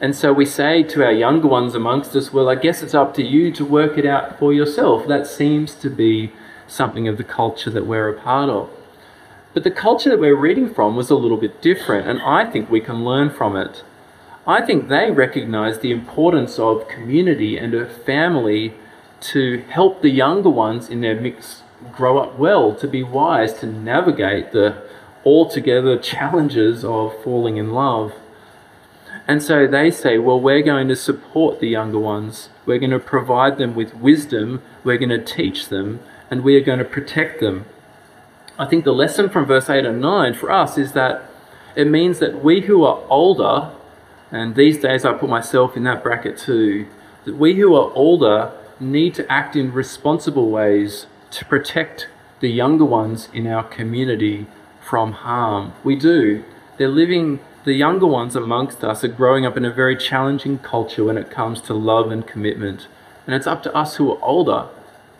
And 0.00 0.16
so 0.16 0.32
we 0.32 0.46
say 0.46 0.82
to 0.82 1.04
our 1.04 1.12
younger 1.12 1.46
ones 1.46 1.74
amongst 1.74 2.16
us, 2.16 2.32
well, 2.32 2.48
I 2.48 2.56
guess 2.56 2.82
it's 2.82 2.94
up 2.94 3.14
to 3.14 3.22
you 3.22 3.52
to 3.52 3.64
work 3.64 3.96
it 3.96 4.04
out 4.04 4.38
for 4.38 4.52
yourself. 4.52 5.06
That 5.06 5.26
seems 5.26 5.74
to 5.76 5.88
be 5.88 6.32
something 6.66 7.06
of 7.06 7.18
the 7.18 7.24
culture 7.24 7.70
that 7.70 7.86
we're 7.86 8.08
a 8.08 8.20
part 8.20 8.50
of. 8.50 8.68
But 9.54 9.64
the 9.64 9.70
culture 9.70 10.10
that 10.10 10.18
we're 10.18 10.34
reading 10.34 10.72
from 10.72 10.96
was 10.96 11.10
a 11.10 11.14
little 11.14 11.36
bit 11.36 11.60
different, 11.60 12.08
and 12.08 12.20
I 12.22 12.50
think 12.50 12.70
we 12.70 12.80
can 12.80 13.04
learn 13.04 13.30
from 13.30 13.54
it. 13.54 13.84
I 14.46 14.62
think 14.62 14.88
they 14.88 15.10
recognize 15.10 15.78
the 15.78 15.92
importance 15.92 16.58
of 16.58 16.88
community 16.88 17.56
and 17.56 17.74
of 17.74 17.92
family 17.92 18.74
to 19.22 19.64
help 19.68 20.02
the 20.02 20.10
younger 20.10 20.50
ones 20.50 20.88
in 20.88 21.00
their 21.00 21.20
mix 21.20 21.62
grow 21.92 22.18
up 22.18 22.38
well, 22.38 22.74
to 22.74 22.86
be 22.86 23.02
wise, 23.02 23.54
to 23.54 23.66
navigate 23.66 24.52
the 24.52 24.82
altogether 25.24 25.98
challenges 25.98 26.84
of 26.84 27.14
falling 27.22 27.56
in 27.56 27.70
love. 27.70 28.12
And 29.28 29.42
so 29.42 29.66
they 29.66 29.90
say, 29.90 30.18
well, 30.18 30.40
we're 30.40 30.62
going 30.62 30.88
to 30.88 30.96
support 30.96 31.60
the 31.60 31.68
younger 31.68 31.98
ones. 31.98 32.48
We're 32.66 32.78
going 32.78 32.90
to 32.90 32.98
provide 32.98 33.58
them 33.58 33.74
with 33.74 33.94
wisdom. 33.94 34.62
We're 34.82 34.98
going 34.98 35.10
to 35.10 35.24
teach 35.24 35.68
them 35.68 36.00
and 36.32 36.42
we 36.42 36.56
are 36.56 36.64
going 36.64 36.78
to 36.78 36.84
protect 36.86 37.40
them. 37.40 37.66
I 38.58 38.64
think 38.64 38.84
the 38.84 38.94
lesson 38.94 39.28
from 39.28 39.44
verse 39.44 39.68
8 39.68 39.84
and 39.84 40.00
9 40.00 40.32
for 40.32 40.50
us 40.50 40.78
is 40.78 40.92
that 40.92 41.28
it 41.76 41.86
means 41.86 42.20
that 42.20 42.42
we 42.42 42.62
who 42.62 42.84
are 42.84 43.02
older, 43.10 43.70
and 44.30 44.54
these 44.54 44.78
days 44.78 45.04
I 45.04 45.12
put 45.12 45.28
myself 45.28 45.76
in 45.76 45.84
that 45.84 46.02
bracket 46.02 46.38
too, 46.38 46.86
that 47.26 47.36
we 47.36 47.56
who 47.56 47.74
are 47.74 47.92
older 47.92 48.50
need 48.82 49.14
to 49.14 49.32
act 49.32 49.56
in 49.56 49.72
responsible 49.72 50.50
ways 50.50 51.06
to 51.30 51.44
protect 51.44 52.08
the 52.40 52.50
younger 52.50 52.84
ones 52.84 53.28
in 53.32 53.46
our 53.46 53.62
community 53.62 54.46
from 54.80 55.12
harm. 55.12 55.72
We 55.84 55.96
do. 55.96 56.44
They're 56.76 56.88
living, 56.88 57.40
the 57.64 57.74
younger 57.74 58.06
ones 58.06 58.34
amongst 58.34 58.82
us 58.82 59.04
are 59.04 59.08
growing 59.08 59.46
up 59.46 59.56
in 59.56 59.64
a 59.64 59.72
very 59.72 59.96
challenging 59.96 60.58
culture 60.58 61.04
when 61.04 61.16
it 61.16 61.30
comes 61.30 61.60
to 61.62 61.74
love 61.74 62.10
and 62.10 62.26
commitment. 62.26 62.88
And 63.26 63.34
it's 63.34 63.46
up 63.46 63.62
to 63.62 63.74
us 63.74 63.96
who 63.96 64.10
are 64.10 64.22
older 64.22 64.68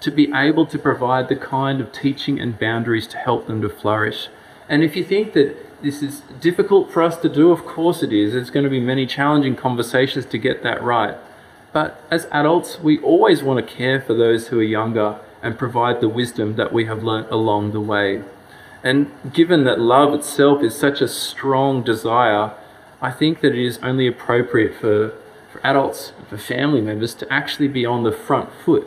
to 0.00 0.10
be 0.10 0.32
able 0.34 0.66
to 0.66 0.78
provide 0.78 1.28
the 1.28 1.36
kind 1.36 1.80
of 1.80 1.92
teaching 1.92 2.40
and 2.40 2.58
boundaries 2.58 3.06
to 3.06 3.16
help 3.16 3.46
them 3.46 3.62
to 3.62 3.68
flourish. 3.68 4.28
And 4.68 4.82
if 4.82 4.96
you 4.96 5.04
think 5.04 5.32
that 5.34 5.56
this 5.82 6.02
is 6.02 6.22
difficult 6.40 6.90
for 6.90 7.02
us 7.02 7.16
to 7.18 7.28
do, 7.28 7.52
of 7.52 7.64
course 7.64 8.02
it 8.02 8.12
is. 8.12 8.32
There's 8.32 8.50
going 8.50 8.64
to 8.64 8.70
be 8.70 8.80
many 8.80 9.06
challenging 9.06 9.54
conversations 9.54 10.26
to 10.26 10.38
get 10.38 10.62
that 10.62 10.82
right. 10.82 11.16
But 11.72 12.02
as 12.10 12.26
adults, 12.30 12.78
we 12.80 12.98
always 12.98 13.42
want 13.42 13.66
to 13.66 13.74
care 13.74 14.00
for 14.00 14.14
those 14.14 14.48
who 14.48 14.60
are 14.60 14.64
younger 14.64 15.18
and 15.42 15.58
provide 15.58 16.00
the 16.00 16.08
wisdom 16.08 16.56
that 16.56 16.72
we 16.72 16.84
have 16.84 17.02
learnt 17.02 17.30
along 17.30 17.72
the 17.72 17.80
way. 17.80 18.22
And 18.84 19.10
given 19.32 19.64
that 19.64 19.80
love 19.80 20.12
itself 20.12 20.62
is 20.62 20.76
such 20.76 21.00
a 21.00 21.08
strong 21.08 21.82
desire, 21.82 22.52
I 23.00 23.10
think 23.10 23.40
that 23.40 23.52
it 23.52 23.64
is 23.64 23.78
only 23.82 24.06
appropriate 24.06 24.74
for, 24.74 25.14
for 25.50 25.64
adults, 25.64 26.12
for 26.28 26.36
family 26.36 26.80
members, 26.80 27.14
to 27.14 27.32
actually 27.32 27.68
be 27.68 27.86
on 27.86 28.02
the 28.02 28.12
front 28.12 28.50
foot 28.64 28.86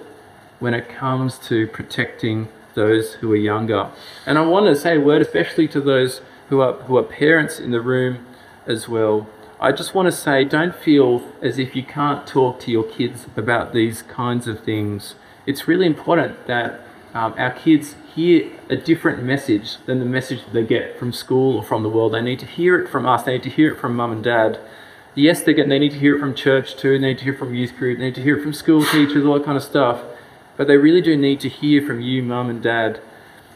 when 0.60 0.74
it 0.74 0.88
comes 0.90 1.38
to 1.40 1.68
protecting 1.68 2.50
those 2.76 3.16
who 3.16 3.32
are 3.32 3.38
younger. 3.38 3.90
And 4.26 4.38
I 4.38 4.46
want 4.46 4.68
to 4.68 4.76
say 4.76 4.98
a 4.98 5.02
word 5.02 5.22
especially 5.22 5.68
to 5.70 5.82
those 5.82 6.22
who 6.50 6.62
are, 6.62 6.74
who 6.74 6.98
are 6.98 7.04
parents 7.04 7.60
in 7.60 7.72
the 7.72 7.82
room 7.82 8.26
as 8.68 8.88
well. 8.88 9.28
I 9.60 9.72
just 9.72 9.96
want 9.96 10.08
to 10.08 10.12
say 10.12 10.44
don't 10.44 10.76
feel 10.76 11.24
as 11.42 11.58
if 11.58 11.76
you 11.76 11.84
can't 11.84 12.28
talk 12.28 12.60
to 12.62 12.72
your 12.72 12.84
kids 12.84 13.26
about 13.38 13.74
these 13.74 14.02
kinds 14.02 14.48
of 14.48 14.60
things. 14.60 15.16
It's 15.46 15.66
really 15.66 15.86
important 15.86 16.46
that 16.48 16.82
um, 17.14 17.34
our 17.38 17.52
kids 17.52 17.96
hear 18.14 18.52
a 18.70 18.76
different 18.76 19.24
message 19.24 19.78
than 19.86 20.00
the 20.00 20.06
message 20.06 20.42
they 20.52 20.66
get 20.66 21.00
from 21.00 21.14
school 21.14 21.56
or 21.56 21.64
from 21.64 21.84
the 21.84 21.90
world. 21.90 22.14
They 22.14 22.22
need 22.22 22.40
to 22.40 22.46
hear 22.46 22.78
it 22.78 22.90
from 22.90 23.06
us, 23.06 23.24
they 23.24 23.34
need 23.34 23.44
to 23.44 23.50
hear 23.50 23.72
it 23.72 23.80
from 23.80 23.96
mum 23.96 24.12
and 24.12 24.24
dad. 24.24 24.60
Yes, 25.14 25.42
they, 25.42 25.54
get, 25.54 25.70
they 25.70 25.80
need 25.80 25.94
to 25.94 26.00
hear 26.00 26.18
it 26.18 26.20
from 26.20 26.36
church 26.36 26.76
too, 26.76 27.00
they 27.00 27.08
need 27.08 27.20
to 27.20 27.24
hear 27.24 27.34
it 27.34 27.40
from 27.40 27.56
youth 27.56 27.78
group, 27.78 28.00
they 28.00 28.06
need 28.06 28.16
to 28.16 28.22
hear 28.24 28.38
it 28.38 28.44
from 28.44 28.54
school 28.54 28.84
teachers, 28.84 29.26
all 29.26 29.36
that 29.36 29.46
kind 29.46 29.58
of 29.58 29.64
stuff. 29.64 30.04
But 30.58 30.68
they 30.68 30.76
really 30.76 31.02
do 31.02 31.16
need 31.16 31.40
to 31.40 31.50
hear 31.50 31.82
from 31.82 32.02
you, 32.02 32.22
mum 32.22 32.50
and 32.50 32.62
dad. 32.62 33.00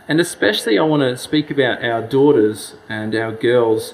And 0.07 0.21
especially, 0.21 0.79
I 0.79 0.83
want 0.83 1.01
to 1.01 1.17
speak 1.17 1.51
about 1.51 1.83
our 1.83 2.01
daughters 2.01 2.75
and 2.87 3.13
our 3.13 3.33
girls. 3.33 3.93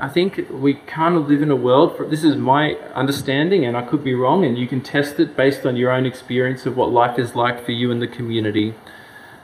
I 0.00 0.08
think 0.08 0.46
we 0.48 0.74
kind 0.74 1.16
of 1.16 1.28
live 1.28 1.42
in 1.42 1.50
a 1.50 1.56
world, 1.56 1.96
for, 1.96 2.06
this 2.06 2.22
is 2.22 2.36
my 2.36 2.74
understanding, 2.94 3.64
and 3.64 3.76
I 3.76 3.82
could 3.82 4.04
be 4.04 4.14
wrong, 4.14 4.44
and 4.44 4.56
you 4.56 4.68
can 4.68 4.80
test 4.80 5.18
it 5.18 5.36
based 5.36 5.66
on 5.66 5.76
your 5.76 5.90
own 5.90 6.06
experience 6.06 6.66
of 6.66 6.76
what 6.76 6.92
life 6.92 7.18
is 7.18 7.34
like 7.34 7.64
for 7.64 7.72
you 7.72 7.90
in 7.90 7.98
the 7.98 8.06
community. 8.06 8.74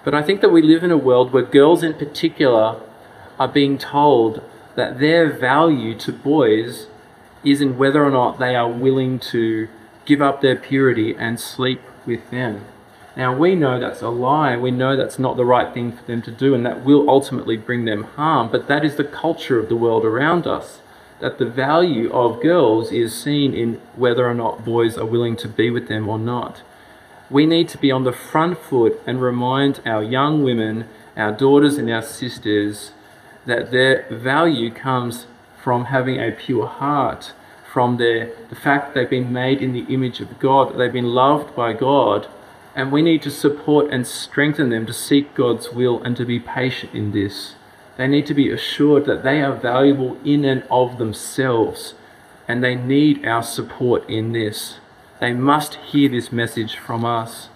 But 0.05 0.15
I 0.15 0.23
think 0.23 0.43
that 0.43 0.51
we 0.51 0.63
live 0.63 0.85
in 0.85 0.93
a 0.93 0.97
world 0.97 1.33
where 1.33 1.43
girls 1.43 1.83
in 1.83 1.95
particular 1.95 2.81
are 3.37 3.49
being 3.49 3.79
told 3.79 4.43
that 4.77 5.01
their 5.01 5.29
value 5.37 5.99
to 5.99 6.13
boys 6.13 6.87
is 7.43 7.61
in 7.61 7.77
whether 7.77 8.05
or 8.05 8.11
not 8.11 8.39
they 8.39 8.55
are 8.55 8.71
willing 8.71 9.19
to 9.19 9.69
give 10.05 10.23
up 10.23 10.41
their 10.41 10.57
purity 10.57 11.17
and 11.17 11.41
sleep 11.41 11.81
with 12.07 12.31
them. 12.31 12.65
Now, 13.17 13.37
we 13.37 13.55
know 13.55 13.79
that's 13.79 14.03
a 14.03 14.09
lie. 14.09 14.57
We 14.57 14.73
know 14.73 14.97
that's 14.97 15.21
not 15.21 15.37
the 15.37 15.45
right 15.45 15.73
thing 15.73 15.93
for 15.93 16.03
them 16.05 16.21
to 16.23 16.33
do, 16.33 16.55
and 16.55 16.67
that 16.67 16.85
will 16.85 17.09
ultimately 17.09 17.57
bring 17.57 17.85
them 17.85 18.05
harm. 18.05 18.51
But 18.51 18.67
that 18.67 18.85
is 18.85 18.97
the 18.97 19.05
culture 19.05 19.59
of 19.61 19.69
the 19.69 19.77
world 19.77 20.05
around 20.05 20.47
us. 20.47 20.81
That 21.21 21.39
the 21.39 21.47
value 21.47 22.13
of 22.13 22.43
girls 22.43 22.91
is 22.91 23.17
seen 23.17 23.55
in 23.55 23.81
whether 23.95 24.29
or 24.29 24.35
not 24.35 24.65
boys 24.65 24.99
are 24.99 25.07
willing 25.07 25.37
to 25.37 25.49
be 25.49 25.71
with 25.71 25.87
them 25.87 26.09
or 26.09 26.19
not. 26.19 26.63
We 27.31 27.47
need 27.47 27.69
to 27.71 27.79
be 27.79 27.93
on 27.93 28.03
the 28.03 28.13
front 28.13 28.59
foot 28.59 29.01
and 29.07 29.23
remind 29.23 29.81
our 29.87 30.03
young 30.03 30.43
women, 30.43 30.87
our 31.17 31.31
daughters, 31.31 31.79
and 31.79 31.89
our 31.91 32.03
sisters 32.03 32.93
that 33.47 33.71
their 33.71 34.07
value 34.11 34.71
comes 34.71 35.27
from 35.63 35.87
having 35.87 36.19
a 36.19 36.33
pure 36.33 36.67
heart, 36.67 37.33
from 37.73 37.97
their, 37.97 38.33
the 38.51 38.57
fact 38.57 38.87
that 38.87 38.95
they've 38.95 39.11
been 39.11 39.33
made 39.33 39.63
in 39.63 39.73
the 39.73 39.87
image 39.89 40.21
of 40.21 40.39
God, 40.39 40.71
that 40.71 40.79
they've 40.79 40.93
been 40.93 41.15
loved 41.15 41.55
by 41.55 41.73
God 41.73 42.29
and 42.75 42.91
we 42.91 43.03
need 43.03 43.23
to 43.23 43.31
support 43.31 43.91
and 43.91 44.07
strengthen 44.07 44.71
them 44.71 44.87
to 44.87 44.93
seek 44.93 45.35
God's 45.35 45.71
will 45.71 46.03
and 46.03 46.17
to 46.17 46.25
be 46.25 46.41
patient 46.41 46.95
in 46.95 47.13
this. 47.13 47.55
They 47.97 48.09
need 48.09 48.27
to 48.27 48.35
be 48.35 48.51
assured 48.51 49.05
that 49.07 49.23
they 49.23 49.41
are 49.41 49.55
valuable 49.55 50.19
in 50.25 50.45
and 50.45 50.65
of 50.71 50.99
themselves, 50.99 51.95
and 52.49 52.63
they 52.63 52.75
need 52.75 53.25
our 53.25 53.43
support 53.43 54.09
in 54.11 54.33
this. 54.33 54.79
They 55.21 55.33
must 55.33 55.77
hear 55.77 56.09
this 56.09 56.33
message 56.33 56.77
from 56.77 57.05
us. 57.05 57.49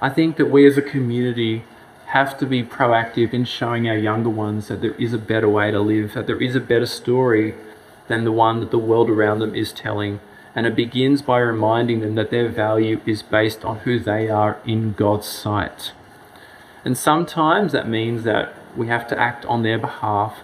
I 0.00 0.08
think 0.08 0.36
that 0.36 0.50
we 0.50 0.66
as 0.66 0.76
a 0.76 0.82
community 0.82 1.64
have 2.06 2.36
to 2.38 2.46
be 2.46 2.62
proactive 2.62 3.32
in 3.32 3.44
showing 3.44 3.88
our 3.88 3.96
younger 3.96 4.30
ones 4.30 4.68
that 4.68 4.80
there 4.80 4.94
is 4.94 5.12
a 5.12 5.18
better 5.18 5.48
way 5.48 5.70
to 5.70 5.80
live, 5.80 6.14
that 6.14 6.26
there 6.26 6.42
is 6.42 6.56
a 6.56 6.60
better 6.60 6.86
story 6.86 7.54
than 8.08 8.24
the 8.24 8.32
one 8.32 8.60
that 8.60 8.70
the 8.70 8.78
world 8.78 9.08
around 9.08 9.38
them 9.38 9.54
is 9.54 9.72
telling 9.72 10.20
and 10.56 10.66
it 10.66 10.74
begins 10.74 11.20
by 11.20 11.38
reminding 11.38 12.00
them 12.00 12.14
that 12.14 12.30
their 12.30 12.48
value 12.48 12.98
is 13.04 13.22
based 13.22 13.62
on 13.62 13.80
who 13.80 13.98
they 13.98 14.30
are 14.30 14.58
in 14.64 14.94
God's 14.94 15.26
sight. 15.26 15.92
And 16.82 16.96
sometimes 16.96 17.72
that 17.72 17.86
means 17.86 18.24
that 18.24 18.54
we 18.74 18.88
have 18.88 19.06
to 19.08 19.20
act 19.20 19.44
on 19.44 19.62
their 19.62 19.78
behalf, 19.78 20.38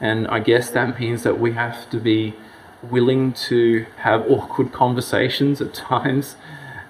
and 0.00 0.26
I 0.28 0.40
guess 0.40 0.70
that 0.70 0.98
means 0.98 1.24
that 1.24 1.38
we 1.38 1.52
have 1.52 1.90
to 1.90 1.98
be 1.98 2.34
willing 2.82 3.34
to 3.34 3.84
have 3.98 4.22
awkward 4.30 4.72
conversations 4.72 5.60
at 5.60 5.74
times 5.74 6.36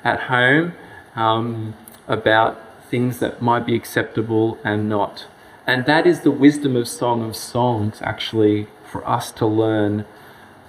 at 0.05 0.21
home 0.35 0.75
um, 1.17 1.75
about 2.07 2.61
things 2.89 3.19
that 3.19 3.43
might 3.43 3.67
be 3.67 3.75
acceptable 3.75 4.59
and 4.63 4.89
not. 4.89 5.27
And 5.67 5.87
that 5.87 6.07
is 6.07 6.21
the 6.21 6.31
wisdom 6.31 6.77
of 6.77 6.87
Song 6.87 7.23
of 7.23 7.35
Songs, 7.35 8.01
actually, 8.03 8.69
for 8.85 9.07
us 9.09 9.33
to 9.33 9.47
learn 9.47 10.05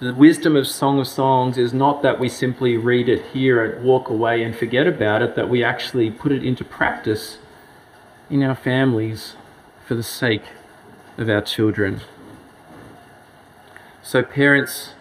the 0.02 0.12
wisdom 0.12 0.56
of 0.56 0.66
Song 0.66 0.98
of 0.98 1.06
Songs 1.06 1.56
is 1.56 1.72
not 1.72 2.02
that 2.02 2.18
we 2.18 2.28
simply 2.28 2.76
read 2.76 3.08
it 3.08 3.24
here 3.26 3.64
and 3.64 3.84
walk 3.84 4.10
away 4.10 4.42
and 4.42 4.54
forget 4.54 4.84
about 4.84 5.22
it, 5.22 5.36
that 5.36 5.48
we 5.48 5.62
actually 5.62 6.10
put 6.10 6.32
it 6.32 6.42
into 6.42 6.64
practice 6.64 7.38
in 8.28 8.42
our 8.42 8.56
families 8.56 9.36
for 9.86 9.94
the 9.94 10.02
sake 10.02 10.42
of 11.16 11.28
our 11.28 11.40
children. 11.40 12.00
So, 14.02 14.24
parents, 14.24 14.94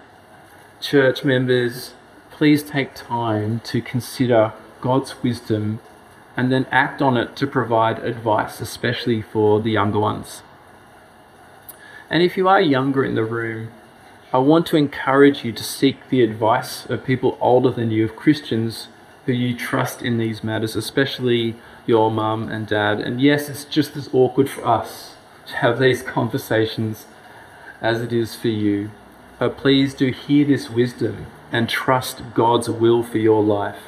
church 0.79 1.25
members, 1.25 1.95
please 2.29 2.61
take 2.61 2.93
time 2.93 3.59
to 3.61 3.81
consider 3.81 4.53
God's 4.81 5.23
wisdom 5.23 5.79
and 6.37 6.51
then 6.51 6.67
act 6.69 7.01
on 7.01 7.17
it 7.17 7.35
to 7.37 7.47
provide 7.47 7.97
advice, 7.97 8.61
especially 8.61 9.23
for 9.23 9.59
the 9.59 9.71
younger 9.71 9.99
ones. 9.99 10.43
And 12.07 12.21
if 12.21 12.37
you 12.37 12.47
are 12.47 12.61
younger 12.61 13.03
in 13.03 13.15
the 13.15 13.25
room, 13.25 13.71
I 14.33 14.37
want 14.37 14.65
to 14.67 14.77
encourage 14.77 15.43
you 15.43 15.51
to 15.51 15.63
seek 15.63 16.07
the 16.09 16.23
advice 16.23 16.85
of 16.85 17.03
people 17.03 17.37
older 17.41 17.69
than 17.69 17.91
you, 17.91 18.05
of 18.05 18.15
Christians 18.15 18.87
who 19.25 19.33
you 19.33 19.53
trust 19.53 20.01
in 20.01 20.17
these 20.17 20.41
matters, 20.41 20.73
especially 20.73 21.55
your 21.85 22.09
mum 22.09 22.47
and 22.47 22.65
dad. 22.65 23.01
And 23.01 23.19
yes, 23.19 23.49
it's 23.49 23.65
just 23.65 23.97
as 23.97 24.09
awkward 24.13 24.49
for 24.49 24.65
us 24.65 25.15
to 25.47 25.57
have 25.57 25.79
these 25.79 26.01
conversations 26.01 27.07
as 27.81 28.01
it 28.01 28.13
is 28.13 28.33
for 28.33 28.47
you. 28.47 28.91
But 29.37 29.57
please 29.57 29.93
do 29.93 30.11
hear 30.11 30.45
this 30.45 30.69
wisdom 30.69 31.25
and 31.51 31.67
trust 31.67 32.21
God's 32.33 32.69
will 32.69 33.03
for 33.03 33.17
your 33.17 33.43
life. 33.43 33.79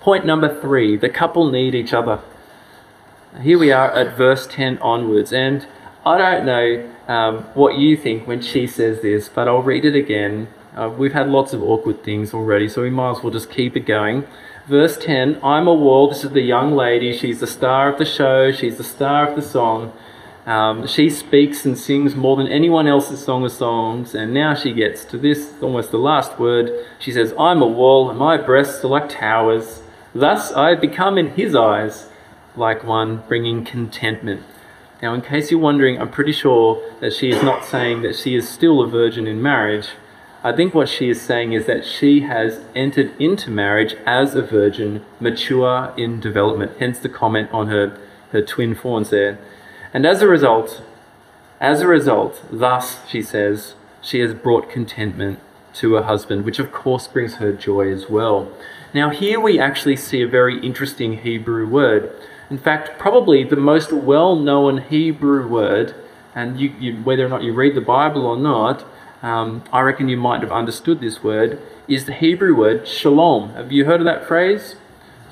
Point 0.00 0.24
number 0.24 0.60
three 0.60 0.96
the 0.96 1.08
couple 1.08 1.50
need 1.50 1.74
each 1.74 1.92
other. 1.92 2.20
Here 3.42 3.58
we 3.58 3.72
are 3.72 3.90
at 3.90 4.16
verse 4.16 4.46
10 4.46 4.78
onwards, 4.78 5.32
and 5.32 5.66
I 6.04 6.16
don't 6.16 6.46
know 6.46 6.92
um, 7.08 7.42
what 7.54 7.76
you 7.76 7.96
think 7.96 8.26
when 8.26 8.40
she 8.40 8.66
says 8.66 9.02
this, 9.02 9.28
but 9.28 9.48
I'll 9.48 9.62
read 9.62 9.84
it 9.84 9.94
again. 9.94 10.48
Uh, 10.74 10.88
we've 10.88 11.12
had 11.12 11.28
lots 11.28 11.52
of 11.52 11.62
awkward 11.62 12.02
things 12.02 12.32
already, 12.32 12.68
so 12.68 12.82
we 12.82 12.90
might 12.90 13.18
as 13.18 13.22
well 13.22 13.32
just 13.32 13.50
keep 13.50 13.76
it 13.76 13.86
going. 13.86 14.26
Verse 14.66 14.96
10 14.96 15.40
I'm 15.42 15.66
a 15.66 15.74
wall. 15.74 16.08
This 16.08 16.24
is 16.24 16.30
the 16.30 16.40
young 16.40 16.74
lady. 16.74 17.12
She's 17.16 17.40
the 17.40 17.46
star 17.46 17.92
of 17.92 17.98
the 17.98 18.04
show, 18.04 18.50
she's 18.50 18.78
the 18.78 18.84
star 18.84 19.28
of 19.28 19.36
the 19.36 19.42
song. 19.42 19.92
Um, 20.46 20.86
she 20.86 21.10
speaks 21.10 21.66
and 21.66 21.76
sings 21.76 22.16
more 22.16 22.36
than 22.36 22.48
anyone 22.48 22.86
else's 22.86 23.22
song 23.22 23.44
of 23.44 23.52
songs, 23.52 24.14
and 24.14 24.32
now 24.32 24.54
she 24.54 24.72
gets 24.72 25.04
to 25.06 25.18
this, 25.18 25.52
almost 25.60 25.90
the 25.90 25.98
last 25.98 26.38
word. 26.38 26.86
She 26.98 27.12
says, 27.12 27.34
I'm 27.38 27.60
a 27.60 27.66
wall, 27.66 28.08
and 28.08 28.18
my 28.18 28.38
breasts 28.38 28.82
are 28.82 28.88
like 28.88 29.10
towers. 29.10 29.82
Thus 30.14 30.50
I 30.52 30.74
become 30.76 31.18
in 31.18 31.32
his 31.32 31.54
eyes 31.54 32.08
like 32.56 32.84
one 32.84 33.22
bringing 33.28 33.66
contentment. 33.66 34.42
Now, 35.02 35.14
in 35.14 35.22
case 35.22 35.50
you're 35.50 35.60
wondering, 35.60 35.98
I'm 35.98 36.10
pretty 36.10 36.32
sure 36.32 36.82
that 37.00 37.14
she 37.14 37.30
is 37.30 37.42
not 37.42 37.64
saying 37.64 38.02
that 38.02 38.16
she 38.16 38.34
is 38.34 38.48
still 38.48 38.82
a 38.82 38.86
virgin 38.86 39.26
in 39.26 39.40
marriage. 39.40 39.88
I 40.44 40.52
think 40.52 40.74
what 40.74 40.88
she 40.88 41.08
is 41.08 41.20
saying 41.20 41.52
is 41.52 41.66
that 41.66 41.84
she 41.84 42.20
has 42.20 42.60
entered 42.74 43.12
into 43.18 43.50
marriage 43.50 43.94
as 44.04 44.34
a 44.34 44.42
virgin, 44.42 45.04
mature 45.18 45.94
in 45.96 46.20
development, 46.20 46.72
hence 46.78 46.98
the 46.98 47.08
comment 47.08 47.50
on 47.50 47.68
her, 47.68 47.98
her 48.32 48.42
twin 48.42 48.74
fawns 48.74 49.10
there. 49.10 49.38
And 49.94 50.06
as 50.06 50.20
a 50.20 50.28
result, 50.28 50.82
as 51.60 51.80
a 51.80 51.86
result, 51.86 52.42
thus, 52.50 53.06
she 53.08 53.22
says, 53.22 53.74
she 54.02 54.20
has 54.20 54.34
brought 54.34 54.70
contentment 54.70 55.40
to 55.74 55.94
her 55.94 56.02
husband, 56.02 56.44
which 56.44 56.58
of 56.58 56.72
course 56.72 57.06
brings 57.06 57.34
her 57.34 57.52
joy 57.52 57.92
as 57.92 58.08
well. 58.08 58.50
Now, 58.92 59.10
here 59.10 59.38
we 59.38 59.58
actually 59.58 59.96
see 59.96 60.22
a 60.22 60.28
very 60.28 60.58
interesting 60.60 61.18
Hebrew 61.18 61.66
word. 61.66 62.12
In 62.50 62.58
fact, 62.58 62.98
probably 62.98 63.44
the 63.44 63.56
most 63.56 63.92
well 63.92 64.34
known 64.34 64.78
Hebrew 64.78 65.46
word, 65.46 65.94
and 66.34 66.60
you, 66.60 66.74
you, 66.80 66.96
whether 66.96 67.24
or 67.24 67.28
not 67.28 67.44
you 67.44 67.54
read 67.54 67.76
the 67.76 67.80
Bible 67.80 68.26
or 68.26 68.36
not, 68.36 68.84
um, 69.22 69.62
I 69.72 69.80
reckon 69.80 70.08
you 70.08 70.16
might 70.16 70.42
have 70.42 70.50
understood 70.50 71.00
this 71.00 71.22
word, 71.22 71.60
is 71.86 72.06
the 72.06 72.12
Hebrew 72.12 72.56
word 72.56 72.88
shalom. 72.88 73.50
Have 73.50 73.70
you 73.70 73.84
heard 73.84 74.00
of 74.00 74.06
that 74.06 74.26
phrase? 74.26 74.76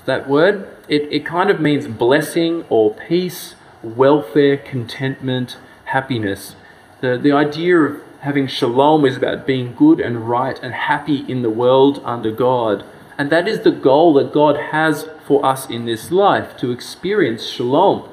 That 0.04 0.28
word? 0.28 0.68
It, 0.88 1.02
it 1.12 1.26
kind 1.26 1.50
of 1.50 1.60
means 1.60 1.86
blessing 1.86 2.64
or 2.68 2.94
peace 2.94 3.54
welfare, 3.82 4.56
contentment, 4.56 5.56
happiness. 5.86 6.56
The, 7.00 7.18
the 7.18 7.32
idea 7.32 7.78
of 7.78 8.02
having 8.20 8.46
shalom 8.46 9.04
is 9.04 9.16
about 9.16 9.46
being 9.46 9.74
good 9.74 10.00
and 10.00 10.28
right 10.28 10.58
and 10.62 10.74
happy 10.74 11.24
in 11.30 11.42
the 11.42 11.50
world 11.50 12.02
under 12.04 12.32
God. 12.32 12.84
And 13.16 13.30
that 13.30 13.48
is 13.48 13.60
the 13.60 13.70
goal 13.70 14.14
that 14.14 14.32
God 14.32 14.56
has 14.56 15.08
for 15.28 15.44
us 15.44 15.68
in 15.68 15.84
this 15.84 16.10
life 16.10 16.56
to 16.56 16.72
experience 16.72 17.46
shalom. 17.46 18.08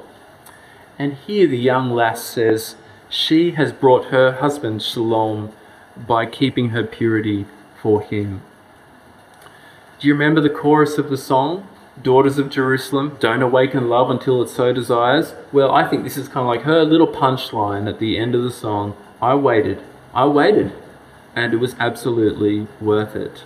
And 0.98 1.14
here 1.14 1.48
the 1.48 1.58
young 1.58 1.90
lass 1.90 2.22
says 2.22 2.76
she 3.08 3.52
has 3.52 3.72
brought 3.72 4.06
her 4.06 4.32
husband 4.32 4.82
shalom 4.82 5.52
by 5.96 6.26
keeping 6.26 6.68
her 6.68 6.84
purity 6.84 7.46
for 7.80 8.02
him. 8.02 8.42
Do 9.98 10.06
you 10.06 10.12
remember 10.12 10.42
the 10.42 10.50
chorus 10.50 10.98
of 10.98 11.08
the 11.08 11.16
song? 11.16 11.66
daughters 12.02 12.38
of 12.38 12.50
Jerusalem, 12.50 13.16
don't 13.20 13.42
awaken 13.42 13.88
love 13.88 14.10
until 14.10 14.42
it 14.42 14.48
so 14.48 14.72
desires. 14.72 15.34
Well, 15.52 15.72
I 15.72 15.88
think 15.88 16.04
this 16.04 16.16
is 16.16 16.28
kind 16.28 16.40
of 16.40 16.46
like 16.46 16.62
her 16.62 16.84
little 16.84 17.06
punchline 17.06 17.88
at 17.88 17.98
the 17.98 18.18
end 18.18 18.34
of 18.34 18.42
the 18.42 18.50
song. 18.50 18.94
I 19.20 19.34
waited, 19.34 19.82
I 20.12 20.26
waited, 20.26 20.72
and 21.34 21.54
it 21.54 21.56
was 21.56 21.74
absolutely 21.78 22.66
worth 22.80 23.16
it. 23.16 23.44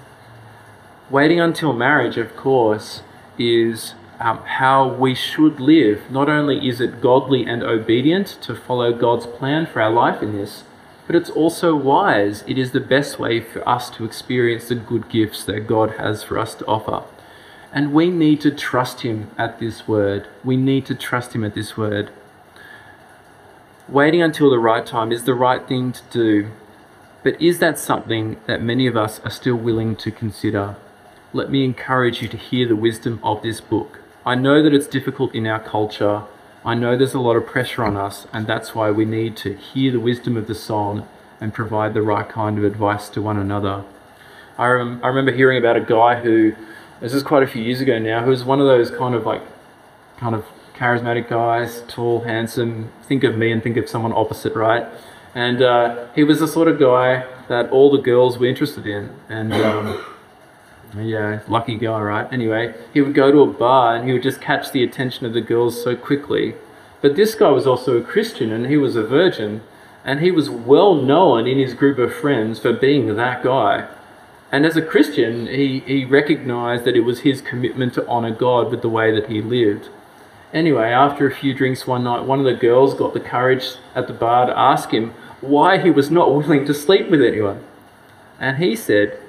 Waiting 1.11 1.41
until 1.41 1.73
marriage, 1.73 2.17
of 2.17 2.37
course, 2.37 3.03
is 3.41 3.95
um, 4.21 4.39
how 4.45 4.87
we 4.87 5.15
should 5.15 5.59
live. 5.59 6.11
Not 6.11 6.29
only 6.29 6.69
is 6.69 6.81
it 6.81 7.01
godly 7.01 7.45
and 7.47 7.63
obedient 7.63 8.27
to 8.43 8.55
follow 8.55 8.93
God's 8.93 9.27
plan 9.27 9.67
for 9.67 9.81
our 9.81 9.91
life 9.91 10.23
in 10.23 10.37
this, 10.37 10.65
but 11.07 11.17
it's 11.17 11.31
also 11.31 11.75
wise. 11.75 12.45
It 12.47 12.59
is 12.59 12.73
the 12.73 12.81
best 12.81 13.19
way 13.19 13.41
for 13.41 13.67
us 13.69 13.91
to 13.91 14.05
experience 14.05 14.69
the 14.69 14.75
good 14.77 15.09
gifts 15.09 15.43
that 15.45 15.67
God 15.67 15.93
has 15.93 16.23
for 16.23 16.39
us 16.39 16.55
to 16.57 16.67
offer. 16.67 17.03
And 17.73 17.93
we 17.93 18.11
need 18.11 18.41
to 18.43 18.51
trust 18.51 19.01
Him 19.01 19.31
at 19.39 19.59
this 19.59 19.89
word. 19.89 20.29
We 20.45 20.57
need 20.57 20.87
to 20.87 20.95
trust 20.95 21.35
Him 21.35 21.43
at 21.43 21.55
this 21.55 21.77
word. 21.77 22.11
Waiting 23.89 24.23
until 24.23 24.51
the 24.51 24.59
right 24.59 24.87
time 24.87 25.11
is 25.11 25.25
the 25.25 25.35
right 25.35 25.67
thing 25.67 25.93
to 25.93 26.03
do, 26.11 26.51
but 27.25 27.41
is 27.41 27.59
that 27.59 27.79
something 27.79 28.37
that 28.47 28.63
many 28.63 28.87
of 28.87 28.97
us 28.97 29.21
are 29.25 29.31
still 29.31 29.57
willing 29.57 29.97
to 29.97 30.11
consider? 30.11 30.77
Let 31.33 31.49
me 31.49 31.65
encourage 31.65 32.21
you 32.21 32.27
to 32.27 32.37
hear 32.37 32.67
the 32.67 32.75
wisdom 32.75 33.21
of 33.23 33.43
this 33.43 33.61
book. 33.61 34.01
I 34.27 34.35
know 34.35 34.65
that 34.65 34.75
it's 34.75 34.89
difficult 34.89 35.33
in 35.33 35.47
our 35.47 35.61
culture. 35.61 36.25
I 36.65 36.75
know 36.75 36.97
there's 36.97 37.15
a 37.15 37.21
lot 37.21 37.37
of 37.37 37.47
pressure 37.47 37.85
on 37.85 37.97
us, 37.97 38.27
and 38.33 38.49
that's 38.49 38.75
why 38.75 38.91
we 38.91 39.05
need 39.05 39.37
to 39.39 39.55
hear 39.55 39.93
the 39.93 40.01
wisdom 40.01 40.37
of 40.37 40.49
the 40.49 40.57
song 40.57 41.07
and 41.41 41.55
provide 41.55 41.95
the 41.95 42.03
right 42.03 42.29
kind 42.29 42.59
of 42.59 42.65
advice 42.65 43.09
to 43.11 43.23
one 43.23 43.39
another. 43.39 43.85
I, 44.59 44.67
rem- 44.67 45.01
I 45.05 45.07
remember 45.07 45.31
hearing 45.31 45.57
about 45.57 45.77
a 45.77 45.81
guy 45.81 46.21
who 46.21 46.55
this 47.01 47.15
is 47.15 47.23
quite 47.23 47.45
a 47.45 47.47
few 47.47 47.63
years 47.63 47.81
ago 47.81 48.01
now, 48.01 48.25
who 48.25 48.31
was 48.31 48.43
one 48.43 48.61
of 48.61 48.67
those 48.67 48.91
kind 48.91 49.15
of 49.15 49.25
like, 49.25 49.43
kind 50.19 50.35
of 50.35 50.45
charismatic 50.75 51.29
guys, 51.29 51.85
tall, 51.87 52.23
handsome. 52.23 52.91
Think 53.05 53.23
of 53.23 53.39
me 53.39 53.53
and 53.53 53.63
think 53.63 53.77
of 53.77 53.89
someone 53.89 54.13
opposite, 54.13 54.57
right? 54.57 54.85
And 55.33 55.63
uh, 55.63 56.09
he 56.13 56.25
was 56.25 56.41
the 56.41 56.49
sort 56.49 56.67
of 56.67 56.81
guy 56.81 57.25
that 57.49 57.71
all 57.71 57.93
the 57.93 58.03
girls 58.03 58.37
were 58.37 58.47
interested 58.47 58.85
in. 58.85 59.15
And 59.29 59.53
um, 59.53 60.05
yeah, 60.99 61.41
lucky 61.49 61.77
guy, 61.77 62.01
right? 62.01 62.33
Anyway, 62.33 62.75
he 62.93 63.01
would 63.01 63.15
go 63.15 63.31
to 63.31 63.43
a 63.43 63.47
bar 63.47 63.97
and 63.97 64.07
he 64.07 64.13
would 64.13 64.23
just 64.23 64.41
catch 64.41 64.73
the 64.73 64.83
attention 64.83 65.27
of 65.27 65.33
the 65.33 65.41
girls 65.41 65.83
so 65.83 65.95
quickly. 65.95 66.55
But 67.01 67.17
this 67.17 67.35
guy 67.35 67.51
was 67.51 67.67
also 67.67 67.97
a 67.97 68.03
Christian 68.03 68.53
and 68.53 68.67
he 68.67 68.77
was 68.77 68.97
a 68.97 69.03
virgin. 69.03 69.63
And 70.05 70.21
he 70.21 70.31
was 70.31 70.49
well 70.49 70.95
known 70.95 71.47
in 71.47 71.59
his 71.59 71.75
group 71.75 71.99
of 71.99 72.15
friends 72.15 72.59
for 72.59 72.73
being 72.73 73.15
that 73.15 73.43
guy. 73.43 73.89
And 74.51 74.67
as 74.67 74.77
a 74.77 74.83
Christian, 74.83 75.47
he, 75.47 75.81
he 75.81 76.05
recognized 76.05 76.85
that 76.85 76.97
it 76.97 77.01
was 77.01 77.21
his 77.21 77.41
commitment 77.41 77.95
to 77.95 78.07
honor 78.09 78.35
God 78.35 78.71
with 78.71 78.83
the 78.83 78.89
way 78.89 79.13
that 79.13 79.29
he 79.29 79.41
lived. 79.41 79.91
Anyway, 80.53 80.89
after 80.89 81.27
a 81.27 81.35
few 81.35 81.55
drinks 81.55 81.87
one 81.87 82.05
night, 82.05 82.25
one 82.25 82.41
of 82.41 82.45
the 82.45 82.55
girls 82.55 82.95
got 82.95 83.15
the 83.15 83.21
courage 83.21 83.75
at 83.95 84.09
the 84.09 84.13
bar 84.13 84.47
to 84.47 84.59
ask 84.59 84.91
him 84.91 85.15
why 85.41 85.79
he 85.79 85.91
was 85.91 86.11
not 86.11 86.35
willing 86.35 86.67
to 86.67 86.75
sleep 86.75 87.09
with 87.09 87.23
anyone. 87.23 87.63
And 88.41 88.57
he 88.57 88.75
said 88.75 89.21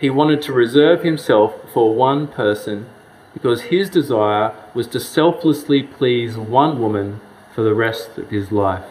he 0.00 0.10
wanted 0.10 0.42
to 0.42 0.52
reserve 0.52 1.02
himself 1.02 1.54
for 1.72 1.94
one 1.94 2.26
person 2.26 2.86
because 3.34 3.62
his 3.62 3.88
desire 3.90 4.52
was 4.74 4.86
to 4.88 4.98
selflessly 4.98 5.82
please 5.82 6.36
one 6.36 6.80
woman 6.80 7.20
for 7.54 7.62
the 7.62 7.74
rest 7.74 8.18
of 8.18 8.30
his 8.30 8.50
life. 8.50 8.86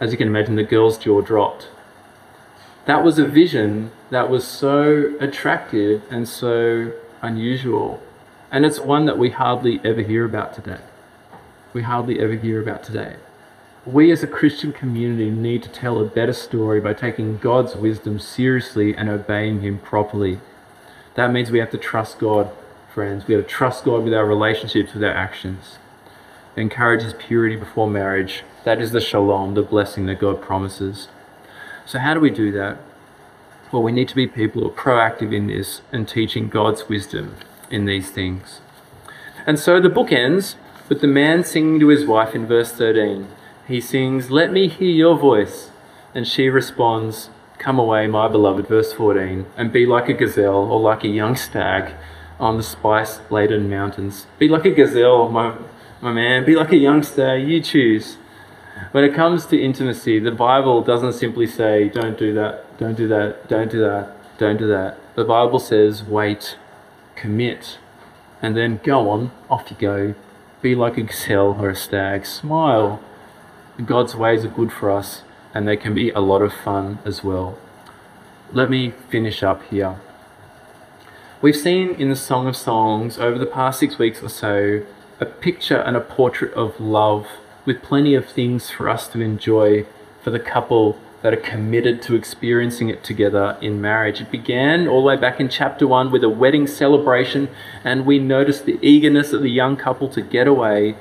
As 0.00 0.12
you 0.12 0.18
can 0.18 0.28
imagine, 0.28 0.56
the 0.56 0.62
girl's 0.62 0.96
jaw 0.98 1.20
dropped 1.20 1.68
that 2.86 3.02
was 3.02 3.18
a 3.18 3.26
vision 3.26 3.90
that 4.10 4.30
was 4.30 4.46
so 4.46 5.16
attractive 5.20 6.02
and 6.08 6.28
so 6.28 6.92
unusual. 7.20 8.00
And 8.50 8.64
it's 8.64 8.78
one 8.78 9.06
that 9.06 9.18
we 9.18 9.30
hardly 9.30 9.80
ever 9.84 10.02
hear 10.02 10.24
about 10.24 10.54
today. 10.54 10.80
We 11.72 11.82
hardly 11.82 12.20
ever 12.20 12.34
hear 12.34 12.62
about 12.62 12.84
today. 12.84 13.16
We 13.86 14.10
as 14.10 14.24
a 14.24 14.26
Christian 14.26 14.72
community 14.72 15.30
need 15.30 15.62
to 15.62 15.68
tell 15.68 16.00
a 16.00 16.04
better 16.04 16.32
story 16.32 16.80
by 16.80 16.92
taking 16.92 17.38
God's 17.38 17.76
wisdom 17.76 18.18
seriously 18.18 18.96
and 18.96 19.08
obeying 19.08 19.60
Him 19.60 19.78
properly. 19.78 20.40
That 21.14 21.30
means 21.30 21.52
we 21.52 21.60
have 21.60 21.70
to 21.70 21.78
trust 21.78 22.18
God, 22.18 22.50
friends. 22.92 23.28
We 23.28 23.34
have 23.34 23.44
to 23.44 23.48
trust 23.48 23.84
God 23.84 24.02
with 24.02 24.12
our 24.12 24.26
relationships, 24.26 24.92
with 24.92 25.04
our 25.04 25.12
actions. 25.12 25.78
Encourage 26.56 27.02
His 27.02 27.14
purity 27.14 27.54
before 27.54 27.88
marriage. 27.88 28.42
That 28.64 28.80
is 28.80 28.90
the 28.90 29.00
shalom, 29.00 29.54
the 29.54 29.62
blessing 29.62 30.06
that 30.06 30.18
God 30.18 30.42
promises. 30.42 31.06
So, 31.84 32.00
how 32.00 32.12
do 32.12 32.18
we 32.18 32.30
do 32.30 32.50
that? 32.50 32.78
Well, 33.70 33.84
we 33.84 33.92
need 33.92 34.08
to 34.08 34.16
be 34.16 34.26
people 34.26 34.62
who 34.62 34.68
are 34.68 34.72
proactive 34.72 35.32
in 35.32 35.46
this 35.46 35.82
and 35.92 36.08
teaching 36.08 36.48
God's 36.48 36.88
wisdom 36.88 37.36
in 37.70 37.84
these 37.84 38.10
things. 38.10 38.60
And 39.46 39.60
so 39.60 39.80
the 39.80 39.88
book 39.88 40.10
ends 40.10 40.56
with 40.88 41.00
the 41.00 41.06
man 41.06 41.44
singing 41.44 41.78
to 41.78 41.88
his 41.88 42.04
wife 42.04 42.34
in 42.34 42.46
verse 42.46 42.72
13. 42.72 43.28
He 43.66 43.80
sings, 43.80 44.30
Let 44.30 44.52
me 44.52 44.68
hear 44.68 44.90
your 44.90 45.18
voice. 45.18 45.70
And 46.14 46.26
she 46.26 46.48
responds, 46.48 47.30
Come 47.58 47.78
away, 47.78 48.06
my 48.06 48.28
beloved, 48.28 48.68
verse 48.68 48.92
14, 48.92 49.46
and 49.56 49.72
be 49.72 49.86
like 49.86 50.08
a 50.08 50.14
gazelle 50.14 50.70
or 50.70 50.80
like 50.80 51.04
a 51.04 51.08
young 51.08 51.36
stag, 51.36 51.94
on 52.38 52.56
the 52.56 52.62
spice 52.62 53.20
laden 53.30 53.68
mountains. 53.68 54.26
Be 54.38 54.48
like 54.48 54.64
a 54.64 54.70
gazelle, 54.70 55.28
my, 55.28 55.56
my 56.00 56.12
man. 56.12 56.44
Be 56.44 56.54
like 56.54 56.72
a 56.72 56.76
youngster. 56.76 57.36
You 57.36 57.62
choose. 57.62 58.18
When 58.92 59.04
it 59.04 59.14
comes 59.14 59.46
to 59.46 59.60
intimacy, 59.60 60.18
the 60.18 60.30
Bible 60.30 60.82
doesn't 60.82 61.14
simply 61.14 61.46
say, 61.46 61.88
don't 61.88 62.18
do 62.18 62.34
that, 62.34 62.78
don't 62.78 62.96
do 62.96 63.08
that, 63.08 63.48
don't 63.48 63.70
do 63.70 63.80
that, 63.80 64.16
don't 64.38 64.58
do 64.58 64.66
that. 64.68 64.98
The 65.14 65.24
Bible 65.24 65.58
says, 65.58 66.04
wait, 66.04 66.58
commit, 67.14 67.78
and 68.42 68.54
then 68.54 68.80
go 68.84 69.08
on, 69.08 69.30
off 69.48 69.70
you 69.70 69.76
go. 69.78 70.14
Be 70.60 70.74
like 70.74 70.98
a 70.98 71.02
gazelle 71.02 71.56
or 71.58 71.70
a 71.70 71.74
stag. 71.74 72.26
Smile. 72.26 73.02
God's 73.84 74.16
ways 74.16 74.44
are 74.44 74.48
good 74.48 74.72
for 74.72 74.90
us, 74.90 75.22
and 75.52 75.68
they 75.68 75.76
can 75.76 75.94
be 75.94 76.10
a 76.10 76.20
lot 76.20 76.40
of 76.40 76.52
fun 76.52 76.98
as 77.04 77.22
well. 77.22 77.58
Let 78.52 78.70
me 78.70 78.94
finish 79.10 79.42
up 79.42 79.62
here. 79.64 79.96
We've 81.42 81.56
seen 81.56 81.90
in 81.90 82.08
the 82.08 82.16
Song 82.16 82.46
of 82.46 82.56
Songs 82.56 83.18
over 83.18 83.38
the 83.38 83.44
past 83.44 83.78
six 83.78 83.98
weeks 83.98 84.22
or 84.22 84.30
so 84.30 84.82
a 85.20 85.26
picture 85.26 85.78
and 85.78 85.96
a 85.96 86.00
portrait 86.00 86.52
of 86.54 86.80
love 86.80 87.26
with 87.66 87.82
plenty 87.82 88.14
of 88.14 88.26
things 88.26 88.70
for 88.70 88.88
us 88.88 89.08
to 89.08 89.20
enjoy 89.20 89.84
for 90.22 90.30
the 90.30 90.40
couple 90.40 90.98
that 91.22 91.34
are 91.34 91.36
committed 91.36 92.00
to 92.02 92.14
experiencing 92.14 92.88
it 92.88 93.02
together 93.02 93.58
in 93.60 93.80
marriage. 93.80 94.20
It 94.20 94.30
began 94.30 94.86
all 94.86 95.00
the 95.00 95.08
way 95.08 95.16
back 95.16 95.40
in 95.40 95.48
chapter 95.48 95.86
1 95.86 96.10
with 96.10 96.22
a 96.22 96.28
wedding 96.28 96.66
celebration, 96.66 97.48
and 97.84 98.06
we 98.06 98.18
noticed 98.18 98.64
the 98.64 98.78
eagerness 98.80 99.32
of 99.32 99.42
the 99.42 99.50
young 99.50 99.76
couple 99.76 100.08
to 100.10 100.22
get 100.22 100.46
away. 100.46 100.96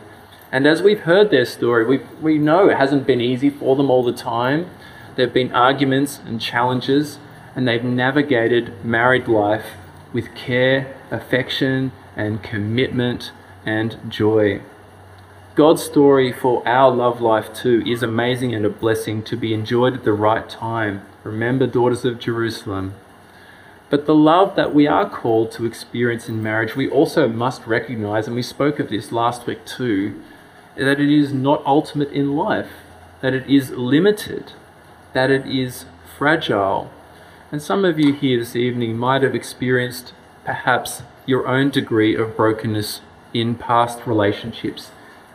And 0.55 0.65
as 0.65 0.81
we've 0.81 1.01
heard 1.01 1.31
their 1.31 1.43
story, 1.43 1.85
we, 1.85 1.97
we 2.21 2.37
know 2.37 2.69
it 2.69 2.77
hasn't 2.77 3.05
been 3.05 3.19
easy 3.19 3.49
for 3.49 3.75
them 3.75 3.91
all 3.91 4.05
the 4.05 4.13
time. 4.13 4.69
There 5.17 5.25
have 5.25 5.33
been 5.33 5.51
arguments 5.51 6.21
and 6.25 6.39
challenges, 6.39 7.19
and 7.57 7.67
they've 7.67 7.83
navigated 7.83 8.71
married 8.81 9.27
life 9.27 9.65
with 10.13 10.33
care, 10.33 10.95
affection, 11.11 11.91
and 12.15 12.41
commitment 12.41 13.33
and 13.65 13.97
joy. 14.07 14.61
God's 15.55 15.83
story 15.83 16.31
for 16.31 16.65
our 16.65 16.89
love 16.89 17.19
life 17.19 17.53
too 17.53 17.83
is 17.85 18.01
amazing 18.01 18.55
and 18.55 18.65
a 18.65 18.69
blessing 18.69 19.23
to 19.23 19.35
be 19.35 19.53
enjoyed 19.53 19.93
at 19.93 20.05
the 20.05 20.13
right 20.13 20.47
time. 20.47 21.05
Remember, 21.25 21.67
daughters 21.67 22.05
of 22.05 22.17
Jerusalem. 22.17 22.93
But 23.89 24.05
the 24.05 24.15
love 24.15 24.55
that 24.55 24.73
we 24.73 24.87
are 24.87 25.09
called 25.09 25.51
to 25.51 25.65
experience 25.65 26.29
in 26.29 26.41
marriage, 26.41 26.77
we 26.77 26.89
also 26.89 27.27
must 27.27 27.67
recognize, 27.67 28.25
and 28.25 28.37
we 28.37 28.41
spoke 28.41 28.79
of 28.79 28.87
this 28.87 29.11
last 29.11 29.47
week 29.47 29.65
too, 29.65 30.21
that 30.75 30.99
it 30.99 31.09
is 31.09 31.33
not 31.33 31.65
ultimate 31.65 32.11
in 32.11 32.35
life, 32.35 32.69
that 33.21 33.33
it 33.33 33.49
is 33.49 33.71
limited, 33.71 34.53
that 35.13 35.31
it 35.31 35.45
is 35.45 35.85
fragile. 36.17 36.91
And 37.51 37.61
some 37.61 37.85
of 37.85 37.99
you 37.99 38.13
here 38.13 38.39
this 38.39 38.55
evening 38.55 38.97
might 38.97 39.23
have 39.23 39.35
experienced 39.35 40.13
perhaps 40.43 41.03
your 41.25 41.47
own 41.47 41.69
degree 41.69 42.15
of 42.15 42.35
brokenness 42.35 43.01
in 43.33 43.55
past 43.55 44.05
relationships 44.05 44.91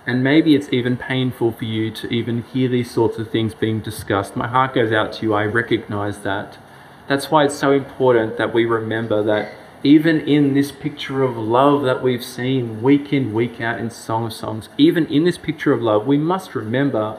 and 0.07 0.25
maybe 0.25 0.55
it's 0.55 0.73
even 0.73 0.97
painful 0.97 1.53
for 1.53 1.65
you 1.65 1.91
to 1.91 2.09
even 2.13 2.43
hear 2.43 2.69
these 2.69 2.91
sorts 2.91 3.19
of 3.19 3.31
things 3.31 3.55
being 3.55 3.81
discussed. 3.81 4.35
My 4.35 4.49
heart 4.49 4.75
goes 4.75 4.93
out 4.93 5.13
to 5.15 5.23
you. 5.23 5.35
I 5.35 5.45
recognize 5.45 6.21
that. 6.21 6.59
That's 7.07 7.31
why 7.31 7.45
it's 7.45 7.55
so 7.55 7.73
important 7.73 8.37
that 8.37 8.55
we 8.55 8.65
remember 8.65 9.23
that 9.23 9.53
even 9.83 10.21
in 10.21 10.55
this 10.55 10.71
picture 10.71 11.23
of 11.23 11.37
love 11.37 11.83
that 11.83 12.03
we've 12.03 12.25
seen 12.25 12.83
week 12.83 13.13
in, 13.13 13.33
week 13.33 13.61
out 13.61 13.81
in 13.81 13.91
Song 13.91 14.27
of 14.27 14.33
Songs, 14.33 14.69
even 14.77 15.07
in 15.07 15.25
this 15.25 15.39
picture 15.39 15.73
of 15.73 15.81
love, 15.81 16.07
we 16.07 16.19
must 16.19 16.55
remember 16.55 17.19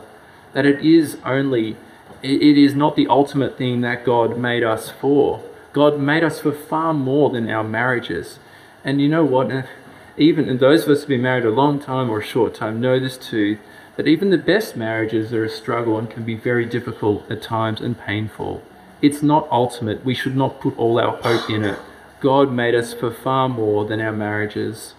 that 0.53 0.65
it 0.65 0.85
is 0.85 1.17
only, 1.25 1.75
it 2.21 2.57
is 2.57 2.75
not 2.75 2.95
the 2.95 3.07
ultimate 3.07 3.57
thing 3.57 3.81
that 3.81 4.05
God 4.05 4.37
made 4.37 4.63
us 4.63 4.91
for. 4.91 5.43
God 5.73 5.99
made 5.99 6.23
us 6.23 6.39
for 6.39 6.51
far 6.51 6.93
more 6.93 7.29
than 7.29 7.49
our 7.49 7.63
marriages. 7.63 8.37
And 8.83 9.01
you 9.01 9.09
know 9.09 9.25
what? 9.25 9.65
even 10.17 10.47
and 10.47 10.59
those 10.59 10.83
of 10.83 10.89
us 10.89 10.99
who've 10.99 11.09
been 11.09 11.21
married 11.21 11.45
a 11.45 11.49
long 11.49 11.79
time 11.79 12.09
or 12.09 12.19
a 12.19 12.23
short 12.23 12.53
time 12.53 12.79
know 12.79 12.99
this 12.99 13.17
too, 13.17 13.57
that 13.95 14.07
even 14.07 14.29
the 14.29 14.37
best 14.37 14.75
marriages 14.75 15.33
are 15.33 15.43
a 15.43 15.49
struggle 15.49 15.97
and 15.97 16.11
can 16.11 16.23
be 16.23 16.35
very 16.35 16.65
difficult 16.65 17.29
at 17.31 17.41
times 17.41 17.81
and 17.81 17.99
painful. 17.99 18.61
It's 19.01 19.23
not 19.23 19.47
ultimate. 19.49 20.05
We 20.05 20.13
should 20.13 20.35
not 20.35 20.59
put 20.59 20.77
all 20.77 20.99
our 20.99 21.17
hope 21.17 21.49
in 21.49 21.63
it. 21.63 21.79
God 22.21 22.51
made 22.51 22.75
us 22.75 22.93
for 22.93 23.11
far 23.11 23.49
more 23.49 23.85
than 23.85 23.99
our 23.99 24.11
marriages. 24.13 24.93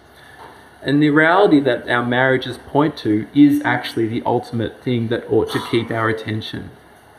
And 0.81 1.01
the 1.01 1.09
reality 1.09 1.61
that 1.61 1.89
our 1.89 2.05
marriages 2.05 2.57
point 2.57 2.97
to 2.97 3.27
is 3.33 3.61
actually 3.63 4.07
the 4.07 4.21
ultimate 4.25 4.83
thing 4.83 5.07
that 5.07 5.25
ought 5.31 5.49
to 5.51 5.65
keep 5.71 5.89
our 5.89 6.09
attention. 6.09 6.69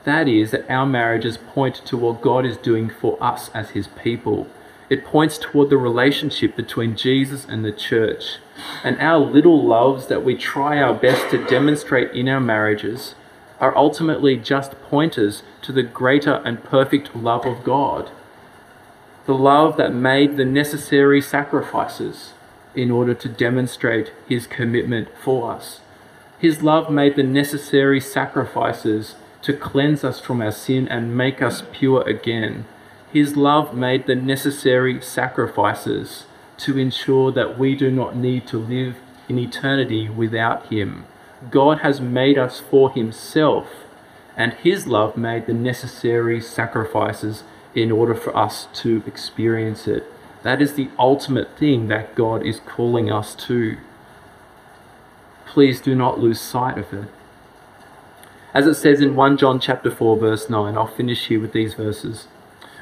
That 0.05 0.29
is, 0.29 0.51
that 0.51 0.71
our 0.71 0.85
marriages 0.85 1.39
point 1.39 1.77
to 1.87 1.97
what 1.97 2.21
God 2.21 2.45
is 2.45 2.59
doing 2.59 2.91
for 2.91 3.17
us 3.23 3.51
as 3.55 3.71
His 3.71 3.89
people. 3.89 4.47
It 4.91 5.05
points 5.07 5.39
toward 5.39 5.71
the 5.71 5.79
relationship 5.79 6.55
between 6.55 6.95
Jesus 6.95 7.47
and 7.49 7.65
the 7.65 7.73
church. 7.73 8.37
And 8.85 9.01
our 9.01 9.19
little 9.19 9.65
loves 9.65 10.09
that 10.09 10.23
we 10.23 10.37
try 10.37 10.79
our 10.79 10.93
best 10.93 11.31
to 11.31 11.43
demonstrate 11.47 12.11
in 12.13 12.29
our 12.29 12.41
marriages 12.41 13.15
are 13.61 13.75
ultimately 13.75 14.37
just 14.37 14.73
pointers 14.83 15.43
to 15.63 15.73
the 15.73 15.83
greater 15.83 16.43
and 16.45 16.63
perfect 16.63 17.17
love 17.17 17.47
of 17.47 17.65
God. 17.65 18.11
The 19.27 19.35
love 19.35 19.77
that 19.79 19.95
made 19.95 20.37
the 20.37 20.45
necessary 20.45 21.21
sacrifices 21.21 22.35
in 22.75 22.91
order 22.91 23.15
to 23.15 23.29
demonstrate 23.29 24.13
his 24.29 24.47
commitment 24.47 25.09
for 25.23 25.53
us. 25.53 25.81
His 26.39 26.63
love 26.63 26.91
made 26.91 27.17
the 27.17 27.23
necessary 27.23 28.01
sacrifices 28.01 29.15
to 29.43 29.53
cleanse 29.53 30.05
us 30.05 30.21
from 30.21 30.43
our 30.43 30.53
sin 30.53 30.89
and 30.89 31.17
make 31.17 31.41
us 31.41 31.63
pure 31.73 32.03
again. 32.03 32.67
His 33.13 33.37
love 33.37 33.75
made 33.75 34.07
the 34.07 34.15
necessary 34.15 35.01
sacrifices 35.01 36.27
to 36.59 36.79
ensure 36.79 37.33
that 37.33 37.59
we 37.59 37.75
do 37.75 37.91
not 37.91 38.17
need 38.17 38.47
to 38.49 38.59
live 38.59 38.97
in 39.29 39.39
eternity 39.39 40.09
without 40.09 40.67
Him. 40.67 41.07
God 41.51 41.79
has 41.79 42.01
made 42.01 42.39
us 42.39 42.61
for 42.61 42.91
Himself, 42.91 43.69
and 44.37 44.53
His 44.55 44.87
love 44.87 45.17
made 45.17 45.47
the 45.47 45.55
necessary 45.55 46.41
sacrifices 46.41 47.45
in 47.75 47.91
order 47.91 48.15
for 48.15 48.37
us 48.37 48.69
to 48.75 49.03
experience 49.07 49.87
it. 49.89 50.05
That 50.43 50.61
is 50.61 50.75
the 50.75 50.91
ultimate 50.99 51.57
thing 51.59 51.89
that 51.89 52.15
God 52.15 52.45
is 52.45 52.61
calling 52.61 53.11
us 53.11 53.35
to. 53.47 53.79
Please 55.47 55.81
do 55.81 55.95
not 55.95 56.21
lose 56.21 56.41
sight 56.41 56.79
of 56.79 56.93
it. 56.93 57.09
As 58.53 58.67
it 58.67 58.75
says 58.75 59.01
in 59.01 59.17
1 59.17 59.37
John 59.39 59.59
chapter 59.59 59.91
4 59.91 60.17
verse 60.17 60.49
9, 60.49 60.77
I'll 60.77 60.87
finish 60.87 61.27
here 61.27 61.41
with 61.41 61.53
these 61.53 61.75
verses. 61.75 62.29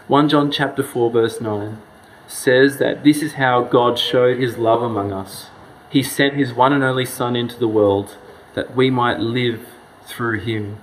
1 0.08 0.28
John 0.28 0.50
chapter 0.50 0.82
4 0.82 1.10
verse 1.10 1.40
9 1.40 1.78
says 2.26 2.78
that 2.78 3.04
this 3.04 3.22
is 3.22 3.34
how 3.34 3.62
God 3.62 3.98
showed 3.98 4.38
his 4.38 4.58
love 4.58 4.82
among 4.82 5.12
us. 5.12 5.48
He 5.88 6.02
sent 6.02 6.34
his 6.34 6.52
one 6.52 6.72
and 6.72 6.82
only 6.82 7.04
son 7.04 7.36
into 7.36 7.58
the 7.58 7.68
world 7.68 8.16
that 8.54 8.74
we 8.74 8.90
might 8.90 9.20
live 9.20 9.66
through 10.04 10.40
him. 10.40 10.78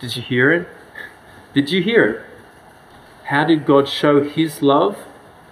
Did 0.00 0.16
you 0.16 0.22
hear 0.22 0.50
it? 0.50 0.68
Did 1.54 1.70
you 1.70 1.82
hear 1.82 2.04
it? 2.04 2.29
How 3.30 3.44
did 3.44 3.64
God 3.64 3.88
show 3.88 4.24
his 4.24 4.60
love? 4.60 4.98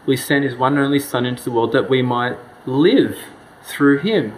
We 0.05 0.17
sent 0.17 0.45
his 0.45 0.57
one 0.57 0.73
and 0.73 0.85
only 0.85 0.99
son 0.99 1.25
into 1.25 1.45
the 1.45 1.53
world 1.53 1.71
that 1.71 1.89
we 1.89 2.03
might 2.03 2.37
live 2.67 3.17
through 3.63 3.99
him. 3.99 4.35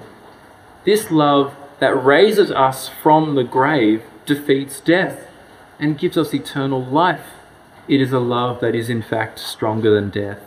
This 0.84 1.10
love 1.10 1.56
that 1.78 2.04
raises 2.04 2.50
us 2.50 2.90
from 2.90 3.36
the 3.36 3.42
grave 3.42 4.02
defeats 4.26 4.78
death 4.80 5.26
and 5.78 5.96
gives 5.96 6.18
us 6.18 6.34
eternal 6.34 6.84
life. 6.84 7.28
It 7.88 8.02
is 8.02 8.12
a 8.12 8.18
love 8.18 8.60
that 8.60 8.74
is 8.74 8.90
in 8.90 9.00
fact 9.00 9.38
stronger 9.38 9.94
than 9.94 10.10
death. 10.10 10.40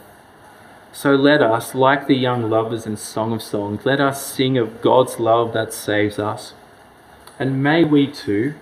So 0.91 1.15
let 1.15 1.41
us, 1.41 1.73
like 1.73 2.05
the 2.05 2.15
young 2.15 2.47
lovers 2.47 2.85
in 2.85 2.95
Song 2.97 3.33
of 3.33 3.41
Songs, 3.41 3.87
let 3.87 3.99
us 3.99 4.23
sing 4.23 4.55
of 4.55 4.81
God's 4.81 5.19
love 5.19 5.51
that 5.53 5.73
saves 5.73 6.19
us. 6.19 6.53
And 7.39 7.63
may 7.63 7.83
we 7.83 8.05
too 8.05 8.53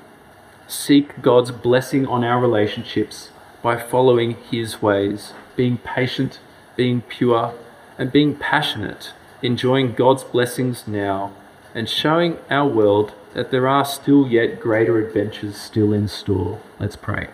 seek 0.70 1.22
God's 1.22 1.52
blessing 1.52 2.08
on 2.08 2.24
our 2.24 2.39
relationships 2.39 3.32
by 3.62 3.78
following 3.78 4.36
His 4.50 4.82
ways, 4.82 5.34
being 5.56 5.78
patient, 5.78 6.39
being 6.76 7.02
pure, 7.02 7.54
and 7.97 8.12
being 8.12 8.36
passionate, 8.36 9.13
enjoying 9.41 9.93
God's 9.93 10.24
blessings 10.24 10.88
now, 10.88 11.32
and 11.76 11.88
showing 11.88 12.38
our 12.50 12.67
world 12.67 13.13
that 13.34 13.52
there 13.52 13.67
are 13.67 13.86
still 13.86 14.28
yet 14.28 14.60
greater 14.60 15.00
adventures 15.00 15.58
still 15.58 15.93
in 15.93 16.08
store. 16.08 16.60
Let's 16.80 16.95
pray. 16.95 17.30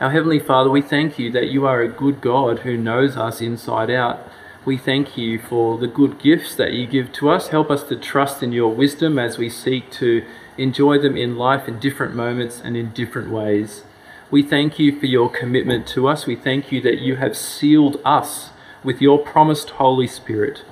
Our 0.00 0.10
Heavenly 0.10 0.38
Father, 0.38 0.70
we 0.70 0.82
thank 0.82 1.18
you 1.18 1.30
that 1.32 1.50
you 1.50 1.66
are 1.66 1.80
a 1.80 1.88
good 1.88 2.20
God 2.20 2.60
who 2.60 2.76
knows 2.76 3.16
us 3.16 3.40
inside 3.40 3.90
out. 3.90 4.20
We 4.64 4.76
thank 4.76 5.16
you 5.16 5.40
for 5.40 5.76
the 5.76 5.88
good 5.88 6.20
gifts 6.20 6.54
that 6.54 6.72
you 6.72 6.86
give 6.86 7.12
to 7.14 7.30
us. 7.30 7.48
Help 7.48 7.68
us 7.70 7.82
to 7.84 7.96
trust 7.96 8.42
in 8.42 8.52
your 8.52 8.72
wisdom 8.72 9.18
as 9.18 9.38
we 9.38 9.50
seek 9.50 9.90
to 9.92 10.24
enjoy 10.56 10.98
them 10.98 11.16
in 11.16 11.36
life 11.36 11.66
in 11.66 11.80
different 11.80 12.14
moments 12.14 12.60
and 12.62 12.76
in 12.76 12.90
different 12.90 13.30
ways. 13.30 13.82
We 14.30 14.42
thank 14.42 14.78
you 14.78 14.98
for 14.98 15.06
your 15.06 15.30
commitment 15.30 15.86
to 15.88 16.08
us. 16.08 16.26
We 16.26 16.36
thank 16.36 16.70
you 16.70 16.80
that 16.82 17.00
you 17.00 17.16
have 17.16 17.36
sealed 17.36 18.00
us 18.04 18.50
with 18.84 19.00
your 19.00 19.18
promised 19.18 19.70
Holy 19.70 20.06
Spirit. 20.06 20.62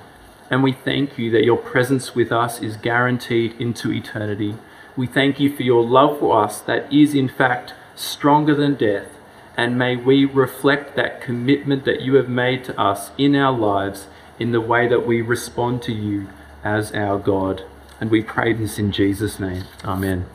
And 0.49 0.63
we 0.63 0.73
thank 0.73 1.17
you 1.17 1.31
that 1.31 1.43
your 1.43 1.57
presence 1.57 2.15
with 2.15 2.31
us 2.31 2.61
is 2.61 2.77
guaranteed 2.77 3.59
into 3.59 3.91
eternity. 3.91 4.55
We 4.95 5.07
thank 5.07 5.39
you 5.39 5.55
for 5.55 5.63
your 5.63 5.83
love 5.83 6.19
for 6.19 6.41
us 6.43 6.61
that 6.61 6.91
is, 6.93 7.15
in 7.15 7.29
fact, 7.29 7.73
stronger 7.95 8.55
than 8.55 8.75
death 8.75 9.07
And 9.57 9.77
may 9.77 9.95
we 9.95 10.23
reflect 10.23 10.95
that 10.95 11.19
commitment 11.19 11.83
that 11.85 12.01
you 12.01 12.13
have 12.13 12.29
made 12.29 12.63
to 12.65 12.79
us 12.79 13.09
in 13.17 13.35
our 13.35 13.57
lives 13.57 14.05
in 14.37 14.51
the 14.51 14.61
way 14.61 14.87
that 14.87 15.07
we 15.07 15.21
respond 15.21 15.81
to 15.83 15.93
you 15.93 16.27
as 16.63 16.91
our 16.91 17.17
God. 17.17 17.63
And 17.99 18.11
we 18.11 18.21
pray 18.21 18.53
this 18.53 18.77
in 18.77 18.91
Jesus' 18.91 19.39
name. 19.39 19.63
Amen. 19.83 20.27